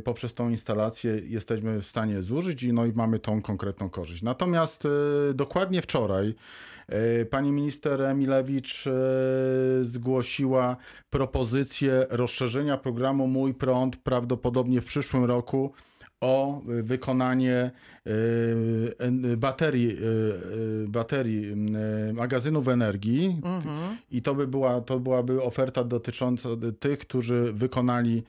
poprzez 0.04 0.34
tą 0.34 0.50
instalację 0.50 1.22
jesteśmy 1.24 1.82
w 1.82 1.86
stanie 1.88 2.22
zużyć 2.22 2.64
i 2.64 2.74
no 2.74 2.86
i 2.86 2.92
mamy 2.94 3.20
tą 3.20 3.42
konkretną 3.42 3.90
korzyść. 3.90 4.22
Natomiast 4.24 4.88
dokładnie 5.34 5.82
wczoraj 5.82 6.36
pani 7.30 7.52
minister 7.52 8.02
Emilewicz 8.02 8.88
y, 8.88 8.92
zgłosiła 9.82 10.78
propozycję 11.10 12.06
rozszerzenia 12.10 12.78
programu 12.78 13.28
Mój 13.28 13.54
Prąd 13.54 13.98
prawdopodobnie 13.98 14.82
w 14.82 14.86
przyszłym 14.86 15.26
roku 15.26 15.72
o 16.22 16.62
wykonanie 16.66 17.72
en- 19.00 19.38
baterii, 19.38 19.98
baterii 20.88 21.56
magazynów 22.14 22.68
energii. 22.68 23.42
Mhm. 23.44 23.98
I 24.12 24.22
to, 24.22 24.36
by 24.36 24.48
była, 24.48 24.82
to 24.82 25.00
byłaby 25.00 25.42
oferta 25.44 25.84
dotycząca 25.84 26.50
tych, 26.80 27.00
którzy 27.00 27.54
wykonali 27.54 28.24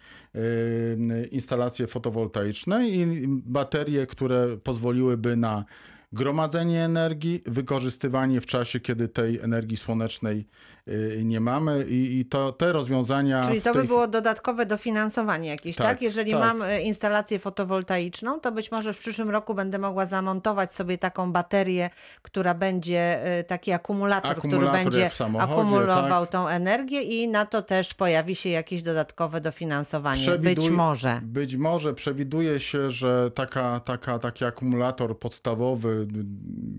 instalacje 1.30 1.86
fotowoltaiczne 1.86 2.88
i 2.88 3.24
baterie, 3.28 4.06
które 4.06 4.56
pozwoliłyby 4.56 5.36
na 5.36 5.64
gromadzenie 6.12 6.84
energii, 6.84 7.42
wykorzystywanie 7.46 8.40
w 8.40 8.46
czasie, 8.46 8.80
kiedy 8.80 9.08
tej 9.08 9.40
energii 9.40 9.76
słonecznej 9.76 10.46
y, 10.88 11.22
nie 11.24 11.40
mamy 11.40 11.84
i, 11.88 12.18
i 12.20 12.24
to, 12.24 12.52
te 12.52 12.72
rozwiązania... 12.72 13.44
Czyli 13.48 13.62
to 13.62 13.72
by 13.72 13.78
tej- 13.78 13.88
było 13.88 14.08
dodatkowe 14.08 14.66
dofinansowanie 14.66 15.48
jakieś, 15.48 15.76
tak? 15.76 15.86
Tak, 15.86 16.02
Jeżeli 16.02 16.30
tak. 16.32 16.40
mam 16.40 16.62
e, 16.62 16.80
instalację 16.82 17.38
fotowoltaiczną, 17.38 18.40
to 18.40 18.52
być 18.52 18.70
może 18.70 18.92
w 18.92 18.98
przyszłym 18.98 19.30
roku 19.30 19.54
będę 19.54 19.78
mogła 19.78 20.06
zamontować 20.06 20.74
sobie 20.74 20.98
taką 20.98 21.32
baterię, 21.32 21.90
która 22.22 22.54
będzie 22.54 23.24
e, 23.24 23.44
taki 23.44 23.72
akumulator, 23.72 24.30
Akumulator 24.30 24.70
który 24.70 24.84
będzie 24.84 25.10
akumulował 25.40 26.22
tak. 26.26 26.32
tą 26.32 26.48
energię 26.48 27.02
i 27.02 27.28
na 27.28 27.46
to 27.46 27.62
też 27.62 27.94
pojawi 27.94 28.34
się 28.34 28.48
jakieś 28.48 28.82
dodatkowe 28.82 29.40
dofinansowanie. 29.40 30.26
Być 30.38 30.58
Przewiduj- 30.58 30.70
może. 30.70 31.20
Być 31.22 31.56
może 31.56 31.94
przewiduje 31.94 32.60
się, 32.60 32.90
że 32.90 33.30
taka, 33.34 33.80
taka, 33.80 34.18
taki 34.18 34.44
akumulator 34.44 35.18
podstawowy 35.18 35.95
y, 35.95 35.95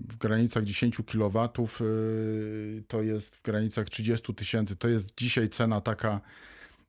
w 0.08 0.16
granicach 0.16 0.64
10 0.64 0.96
kW 1.06 1.48
y, 1.80 2.82
to 2.88 3.02
jest 3.02 3.36
w 3.36 3.42
granicach 3.42 3.90
30 3.90 4.34
tysięcy. 4.34 4.76
To 4.76 4.88
jest 4.88 5.18
dzisiaj 5.18 5.48
cena 5.48 5.80
taka 5.80 6.20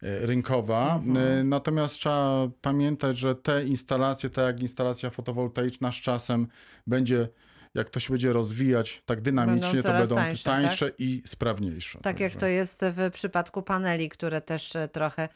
y, 0.03 0.25
rynkowa. 0.27 1.01
Y, 1.39 1.43
Natomiast 1.43 1.93
trzeba 1.93 2.47
pamiętać, 2.61 3.17
że 3.17 3.35
te 3.35 3.65
instalacje, 3.65 4.29
tak 4.29 4.45
jak 4.45 4.61
instalacja 4.61 5.09
fotowoltaiczna 5.09 5.91
z 5.91 5.95
czasem 5.95 6.47
będzie, 6.87 7.29
jak 7.73 7.89
to 7.89 7.99
się 7.99 8.13
będzie 8.13 8.33
rozwijać 8.33 9.03
tak 9.05 9.21
dynamicznie, 9.21 9.83
to 9.83 9.93
będą 9.93 10.15
tańsze, 10.15 10.43
tak? 10.43 10.53
tańsze 10.53 10.91
i 10.97 11.23
sprawniejsze. 11.25 11.99
Tak 12.01 12.19
jak 12.19 12.35
to 12.35 12.45
jest 12.45 12.81
w 12.81 13.11
przypadku 13.11 13.61
paneli, 13.61 14.09
które 14.09 14.41
też 14.41 14.75
e, 14.75 14.87
trochę 14.87 15.29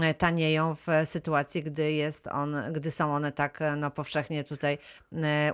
e, 0.00 0.14
tanieją 0.14 0.74
w 0.74 0.88
e, 0.88 1.06
sytuacji, 1.06 1.62
gdy, 1.62 1.92
jest 1.92 2.26
on, 2.26 2.56
gdy 2.72 2.90
są 2.90 3.14
one 3.14 3.32
tak 3.32 3.60
no, 3.76 3.90
powszechnie 3.90 4.44
tutaj 4.44 4.78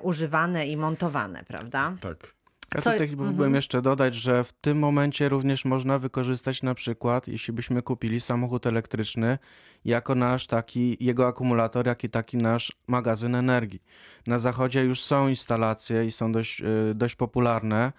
używane 0.02 0.66
i 0.66 0.76
montowane, 0.76 1.44
prawda? 1.44 1.96
Tak. 2.00 2.36
Ja 2.74 2.80
Co- 2.82 2.90
tutaj 2.92 3.08
Mhm. 3.08 3.28
mógłbym 3.28 3.54
jeszcze 3.54 3.82
dodać, 3.82 4.14
że 4.14 4.44
w 4.44 4.52
tym 4.52 4.78
momencie 4.78 5.28
również 5.28 5.64
można 5.64 5.98
wykorzystać 5.98 6.62
na 6.62 6.74
przykład, 6.74 7.28
jeśli 7.28 7.52
byśmy 7.54 7.82
kupili 7.82 8.20
samochód 8.20 8.66
elektryczny, 8.66 9.38
jako 9.84 10.14
nasz 10.14 10.46
taki, 10.46 10.96
jego 11.00 11.26
akumulator, 11.26 11.86
jak 11.86 12.04
i 12.04 12.08
taki 12.10 12.36
nasz 12.36 12.72
magazyn 12.86 13.34
energii. 13.34 13.82
Na 14.26 14.38
zachodzie 14.38 14.84
już 14.84 15.00
są 15.04 15.28
instalacje 15.28 16.04
i 16.04 16.10
są 16.10 16.32
dość, 16.32 16.60
y, 16.60 16.94
dość 16.94 17.14
popularne, 17.16 17.92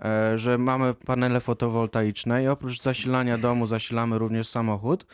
e, 0.00 0.38
że 0.38 0.58
mamy 0.58 0.94
panele 0.94 1.40
fotowoltaiczne 1.40 2.44
i 2.44 2.48
oprócz 2.48 2.82
zasilania 2.82 3.38
domu 3.38 3.66
zasilamy 3.66 4.18
również 4.18 4.48
samochód. 4.48 5.06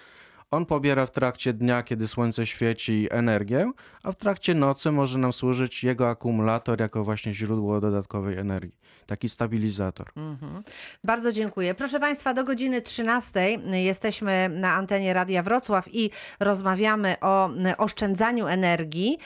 On 0.55 0.67
pobiera 0.67 1.07
w 1.07 1.11
trakcie 1.11 1.53
dnia, 1.53 1.83
kiedy 1.83 2.09
słońce 2.09 2.47
świeci, 2.47 3.09
energię, 3.11 3.73
a 4.03 4.13
w 4.13 4.17
trakcie 4.17 4.55
nocy 4.55 4.91
może 4.93 5.19
nam 5.19 5.33
służyć 5.33 5.85
jego 5.85 6.09
akumulator 6.09 6.81
jako 6.81 7.05
właśnie 7.05 7.35
źródło 7.35 7.81
dodatkowej 7.81 8.39
energii. 8.39 8.79
Taki 9.07 9.29
stabilizator. 9.29 10.11
Mhm. 10.17 10.63
Bardzo 11.05 11.33
dziękuję. 11.33 11.75
Proszę 11.75 12.01
Państwa, 12.01 12.35
do 12.35 12.45
godziny 12.45 12.83
13 12.83 13.41
jesteśmy 13.73 14.49
na 14.49 14.73
antenie 14.73 15.15
Radia 15.15 15.43
Wrocław 15.43 15.95
i 15.95 16.11
rozmawiamy 16.41 17.17
o 17.21 17.51
oszczędzaniu 17.79 18.47
energii 18.47 19.19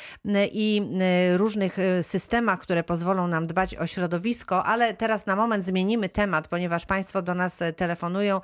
i 0.52 0.82
różnych 1.36 1.76
systemach, 2.02 2.60
które 2.60 2.84
pozwolą 2.84 3.28
nam 3.28 3.46
dbać 3.46 3.76
o 3.76 3.86
środowisko, 3.86 4.64
ale 4.64 4.94
teraz 4.94 5.26
na 5.26 5.36
moment 5.36 5.64
zmienimy 5.64 6.08
temat, 6.08 6.48
ponieważ 6.48 6.86
Państwo 6.86 7.22
do 7.22 7.34
nas 7.34 7.60
telefonują, 7.76 8.40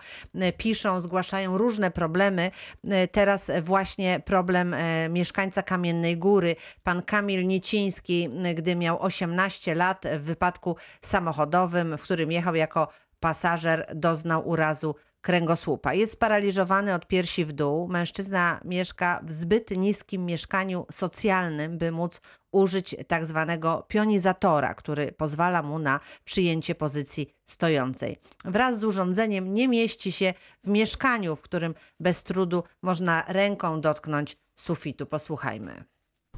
piszą, 0.58 1.00
zgłaszają 1.00 1.58
różne 1.58 1.90
problemy. 1.90 2.50
M, 2.84 3.08
Teraz 3.12 3.50
właśnie 3.62 4.20
problem 4.24 4.74
e, 4.74 5.08
mieszkańca 5.08 5.62
Kamiennej 5.62 6.16
Góry, 6.16 6.56
pan 6.82 7.02
Kamil 7.02 7.46
Niciński, 7.46 8.24
m, 8.24 8.54
gdy 8.54 8.76
miał 8.76 9.02
18 9.02 9.74
lat 9.74 10.04
w 10.18 10.22
wypadku 10.22 10.76
samochodowym, 11.02 11.98
w 11.98 12.02
którym 12.02 12.32
jechał 12.32 12.54
jako 12.54 12.88
pasażer, 13.20 13.92
doznał 13.94 14.48
urazu 14.48 14.94
kręgosłupa. 15.24 15.94
Jest 15.94 16.12
sparaliżowany 16.12 16.94
od 16.94 17.06
piersi 17.06 17.44
w 17.44 17.52
dół. 17.52 17.88
Mężczyzna 17.88 18.60
mieszka 18.64 19.20
w 19.26 19.32
zbyt 19.32 19.70
niskim 19.70 20.26
mieszkaniu 20.26 20.86
socjalnym, 20.90 21.78
by 21.78 21.92
móc 21.92 22.20
użyć 22.54 22.96
tak 23.08 23.26
zwanego 23.26 23.84
pionizatora, 23.88 24.74
który 24.74 25.12
pozwala 25.12 25.62
mu 25.62 25.78
na 25.78 26.00
przyjęcie 26.24 26.74
pozycji 26.74 27.34
stojącej. 27.46 28.18
Wraz 28.44 28.78
z 28.78 28.84
urządzeniem 28.84 29.54
nie 29.54 29.68
mieści 29.68 30.12
się 30.12 30.34
w 30.64 30.68
mieszkaniu, 30.68 31.36
w 31.36 31.42
którym 31.42 31.74
bez 32.00 32.22
trudu 32.22 32.62
można 32.82 33.24
ręką 33.28 33.80
dotknąć 33.80 34.36
sufitu. 34.54 35.06
Posłuchajmy. 35.06 35.84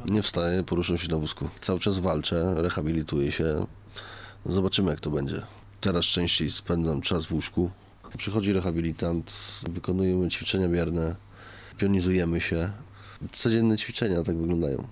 Nie 0.05 0.23
wstaję, 0.23 0.63
poruszam 0.63 0.99
się 0.99 1.09
na 1.09 1.19
wózku. 1.19 1.49
Cały 1.61 1.81
czas 1.81 1.99
walczę, 1.99 2.55
rehabilituję 2.57 3.33
się. 3.33 3.67
Zobaczymy, 4.47 4.91
jak 4.91 5.01
to 5.01 5.11
będzie. 5.11 5.43
Teraz 5.81 6.05
częściej 6.05 6.51
spędzam 6.51 7.01
czas 7.01 7.27
w 7.27 7.33
łóżku. 7.33 7.71
Przychodzi 8.17 8.53
rehabilitant, 8.53 9.33
wykonujemy 9.71 10.29
ćwiczenia 10.29 10.69
mierne, 10.69 11.15
pionizujemy 11.79 12.41
się. 12.41 12.71
Codzienne 13.33 13.79
ćwiczenia 13.79 14.23
tak 14.23 14.37
wyglądają. 14.37 14.89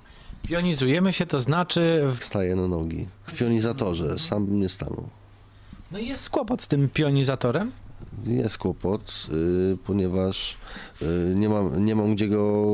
Pionizujemy 0.48 1.12
się, 1.12 1.26
to 1.26 1.40
znaczy... 1.40 2.10
Staję 2.20 2.56
na 2.56 2.68
nogi. 2.68 3.06
W 3.26 3.38
pionizatorze, 3.38 4.18
sam 4.18 4.46
bym 4.46 4.60
nie 4.60 4.68
stanął. 4.68 5.08
No 5.92 5.98
i 5.98 6.06
jest 6.08 6.30
kłopot 6.30 6.62
z 6.62 6.68
tym 6.68 6.88
pionizatorem? 6.88 7.72
Jest 8.26 8.58
kłopot, 8.58 9.26
y, 9.32 9.76
ponieważ 9.86 10.56
y, 11.02 11.32
nie 11.34 11.48
mam, 11.48 11.84
nie 11.84 11.96
mam 11.96 12.14
gdzie 12.14 12.28
go 12.28 12.64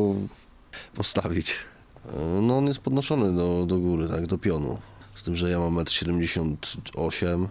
postawić. 0.95 1.51
Y, 1.51 2.41
No 2.41 2.59
on 2.59 2.67
jest 2.67 2.81
podnoszony 2.81 3.37
do, 3.37 3.67
do 3.67 3.79
góry, 3.79 4.09
tak, 4.09 4.27
do 4.27 4.39
pionu. 4.39 4.79
Z 5.15 5.23
tym, 5.23 5.37
że 5.37 5.51
ja 5.51 5.59
mam 5.59 5.75
1,78 5.75 7.27
m, 7.35 7.49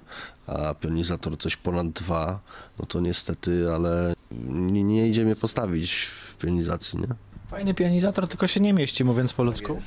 a 0.48 0.74
pionizator 0.74 1.38
coś 1.38 1.56
ponad 1.56 1.90
2, 1.90 2.40
no 2.80 2.86
to 2.86 3.00
niestety, 3.00 3.74
ale 3.74 4.14
nie, 4.50 4.84
nie 4.84 5.08
idzie 5.08 5.26
mnie 5.26 5.36
postawić 5.36 5.94
w 5.94 6.36
pionizacji, 6.36 7.00
nie? 7.00 7.08
Fajny 7.50 7.74
pianizator, 7.74 8.28
tylko 8.28 8.48
się 8.48 8.60
nie 8.60 8.74
mieści, 8.74 9.04
mówiąc 9.04 9.34
po 9.34 9.44
ludzku. 9.44 9.82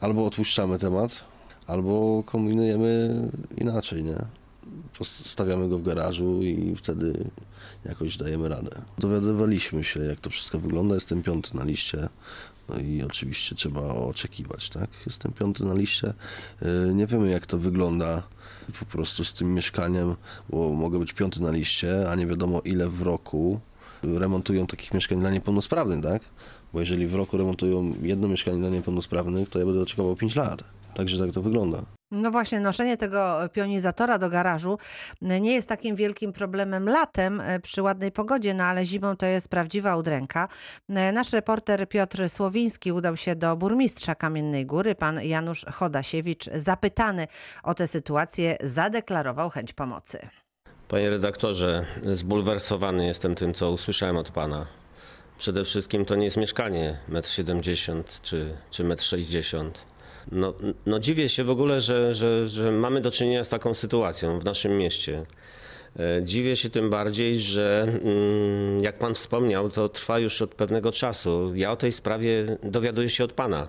Albo 0.00 0.26
odpuszczamy 0.26 0.78
temat, 0.78 1.24
albo 1.66 2.22
kombinujemy 2.26 3.20
inaczej, 3.56 4.02
nie? 4.04 4.16
Stawiamy 5.04 5.68
go 5.68 5.78
w 5.78 5.82
garażu 5.82 6.42
i 6.42 6.74
wtedy 6.76 7.24
jakoś 7.84 8.16
dajemy 8.16 8.48
radę. 8.48 8.70
Dowiadywaliśmy 8.98 9.84
się, 9.84 10.00
jak 10.00 10.20
to 10.20 10.30
wszystko 10.30 10.58
wygląda. 10.58 10.94
Jestem 10.94 11.22
piąty 11.22 11.56
na 11.56 11.64
liście. 11.64 12.08
No 12.68 12.76
i 12.78 13.02
oczywiście 13.02 13.54
trzeba 13.54 13.80
oczekiwać, 13.80 14.68
tak? 14.70 14.90
Jestem 15.06 15.32
piąty 15.32 15.64
na 15.64 15.74
liście. 15.74 16.14
Yy, 16.62 16.94
Nie 16.94 17.06
wiemy, 17.06 17.30
jak 17.30 17.46
to 17.46 17.58
wygląda 17.58 18.22
po 18.80 18.84
prostu 18.84 19.24
z 19.24 19.32
tym 19.32 19.54
mieszkaniem, 19.54 20.14
bo 20.48 20.70
mogę 20.72 20.98
być 20.98 21.12
piąty 21.12 21.42
na 21.42 21.50
liście, 21.50 22.10
a 22.10 22.14
nie 22.14 22.26
wiadomo 22.26 22.60
ile 22.60 22.88
w 22.88 23.02
roku 23.02 23.60
remontują 24.02 24.66
takich 24.66 24.94
mieszkań 24.94 25.20
dla 25.20 25.30
niepełnosprawnych, 25.30 26.02
tak? 26.02 26.22
Bo 26.74 26.80
jeżeli 26.80 27.06
w 27.06 27.14
roku 27.14 27.38
remontują 27.38 27.92
jedno 28.02 28.28
mieszkanie 28.28 28.58
dla 28.58 28.68
niepełnosprawnych, 28.68 29.48
to 29.48 29.58
ja 29.58 29.64
będę 29.66 29.80
oczekiwał 29.80 30.16
5 30.16 30.36
lat. 30.36 30.64
Także 30.94 31.18
tak 31.18 31.34
to 31.34 31.42
wygląda. 31.42 31.78
No 32.10 32.30
właśnie, 32.30 32.60
noszenie 32.60 32.96
tego 32.96 33.40
pionizatora 33.52 34.18
do 34.18 34.30
garażu 34.30 34.78
e, 35.22 35.40
nie 35.40 35.54
jest 35.54 35.68
takim 35.68 35.96
wielkim 35.96 36.32
problemem 36.32 36.88
latem 36.88 37.40
e, 37.40 37.60
przy 37.60 37.82
ładnej 37.82 38.12
pogodzie, 38.12 38.54
no 38.54 38.64
ale 38.64 38.86
zimą 38.86 39.16
to 39.16 39.26
jest 39.26 39.48
prawdziwa 39.48 39.96
udręka. 39.96 40.48
E, 40.88 41.12
Nasz 41.12 41.32
reporter 41.32 41.88
Piotr 41.88 42.28
Słowiński 42.28 42.92
udał 42.92 43.16
się 43.16 43.36
do 43.36 43.56
burmistrza 43.56 44.14
Kamiennej 44.14 44.66
Góry. 44.66 44.94
Pan 44.94 45.22
Janusz 45.22 45.64
Chodasiewicz, 45.72 46.44
zapytany 46.54 47.26
o 47.62 47.74
tę 47.74 47.88
sytuację, 47.88 48.56
zadeklarował 48.60 49.50
chęć 49.50 49.72
pomocy. 49.72 50.28
Panie 50.88 51.10
redaktorze, 51.10 51.86
zbulwersowany 52.02 53.06
jestem 53.06 53.34
tym, 53.34 53.54
co 53.54 53.70
usłyszałem 53.70 54.16
od 54.16 54.30
pana. 54.30 54.66
Przede 55.38 55.64
wszystkim 55.64 56.04
to 56.04 56.14
nie 56.14 56.24
jest 56.24 56.36
mieszkanie 56.36 56.98
1,70 57.08 57.92
m 57.92 58.04
czy, 58.22 58.56
czy 58.70 58.84
1,60 58.84 59.60
m. 59.60 59.70
No, 60.32 60.54
no 60.86 60.98
dziwię 60.98 61.28
się 61.28 61.44
w 61.44 61.50
ogóle, 61.50 61.80
że, 61.80 62.14
że, 62.14 62.48
że 62.48 62.72
mamy 62.72 63.00
do 63.00 63.10
czynienia 63.10 63.44
z 63.44 63.48
taką 63.48 63.74
sytuacją 63.74 64.38
w 64.38 64.44
naszym 64.44 64.78
mieście. 64.78 65.22
E, 65.98 66.24
Dziwię 66.24 66.56
się 66.56 66.70
tym 66.70 66.90
bardziej, 66.90 67.38
że 67.38 67.86
mm, 68.02 68.80
jak 68.80 68.98
pan 68.98 69.14
wspomniał, 69.14 69.70
to 69.70 69.88
trwa 69.88 70.18
już 70.18 70.42
od 70.42 70.54
pewnego 70.54 70.92
czasu. 70.92 71.54
Ja 71.54 71.72
o 71.72 71.76
tej 71.76 71.92
sprawie 71.92 72.58
dowiaduję 72.62 73.08
się 73.08 73.24
od 73.24 73.32
pana. 73.32 73.68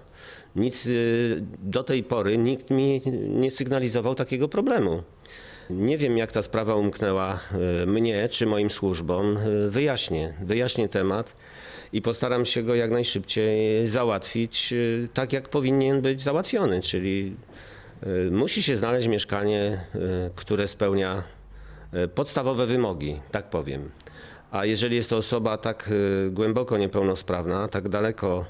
Nic 0.56 0.86
y, 0.86 1.44
do 1.60 1.84
tej 1.84 2.04
pory 2.04 2.38
nikt 2.38 2.70
mi 2.72 3.02
nie 3.30 3.52
sygnalizował 3.52 4.16
takiego 4.16 4.48
problemu. 4.48 5.04
Nie 5.70 5.98
wiem, 5.98 6.18
jak 6.18 6.32
ta 6.32 6.42
sprawa 6.42 6.76
umknęła 6.76 7.40
e, 7.82 7.86
mnie 7.86 8.30
czy 8.30 8.46
moim 8.46 8.72
służbom. 8.72 9.38
E, 9.38 9.70
Wyjaśnię, 9.70 10.34
wyjaśnię 10.42 10.90
temat 10.90 11.36
i 11.94 12.02
postaram 12.02 12.46
się 12.46 12.64
go 12.64 12.76
jak 12.76 12.92
najszybciej 12.92 13.88
załatwić 13.88 14.74
e, 14.74 15.08
tak, 15.14 15.34
jak 15.34 15.50
powinien 15.50 16.02
być 16.02 16.22
załatwiony, 16.22 16.82
czyli 16.82 17.36
musi 18.32 18.64
się 18.64 18.78
znaleźć 18.78 19.08
mieszkanie, 19.08 19.86
które 20.36 20.68
spełnia 20.68 21.24
podstawowe 22.16 22.66
wymogi, 22.66 23.20
tak 23.32 23.50
powiem. 23.50 23.90
A 24.52 24.66
jeżeli 24.66 24.96
jest 24.96 25.10
to 25.10 25.18
osoba 25.18 25.58
tak 25.58 25.90
głęboko 26.32 26.78
niepełnosprawna, 26.78 27.68
tak 27.68 27.90
daleko 27.90 28.46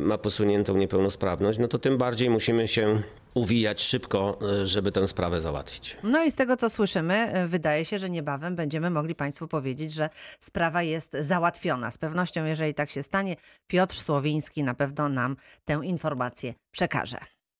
ma 0.00 0.18
posuniętą 0.18 0.76
niepełnosprawność, 0.76 1.58
no 1.58 1.68
to 1.68 1.78
tym 1.78 1.98
bardziej 1.98 2.30
musimy 2.30 2.68
się 2.68 3.02
uwijać 3.34 3.82
szybko, 3.82 4.38
e, 4.62 4.66
żeby 4.66 4.92
tę 4.92 5.08
sprawę 5.08 5.40
załatwić. 5.40 5.96
No 6.02 6.24
i 6.24 6.30
z 6.30 6.34
tego, 6.34 6.56
co 6.56 6.70
słyszymy, 6.70 7.14
e, 7.14 7.46
wydaje 7.46 7.84
się, 7.84 7.98
że 7.98 8.10
niebawem 8.10 8.56
będziemy 8.56 8.90
mogli 8.90 9.14
Państwu 9.14 9.48
powiedzieć, 9.48 9.92
że 9.92 10.10
sprawa 10.40 10.82
jest 10.82 11.12
załatwiona. 11.20 11.90
Z 11.90 11.98
pewnością, 11.98 12.44
jeżeli 12.44 12.74
tak 12.74 12.90
się 12.90 13.02
stanie, 13.02 13.36
Piotr 13.66 13.96
Słowiński 13.96 14.62
na 14.62 14.74
pewno 14.74 15.08
nam 15.08 15.36
tę 15.64 15.80
informację 15.84 16.54
przekaże. 16.70 17.18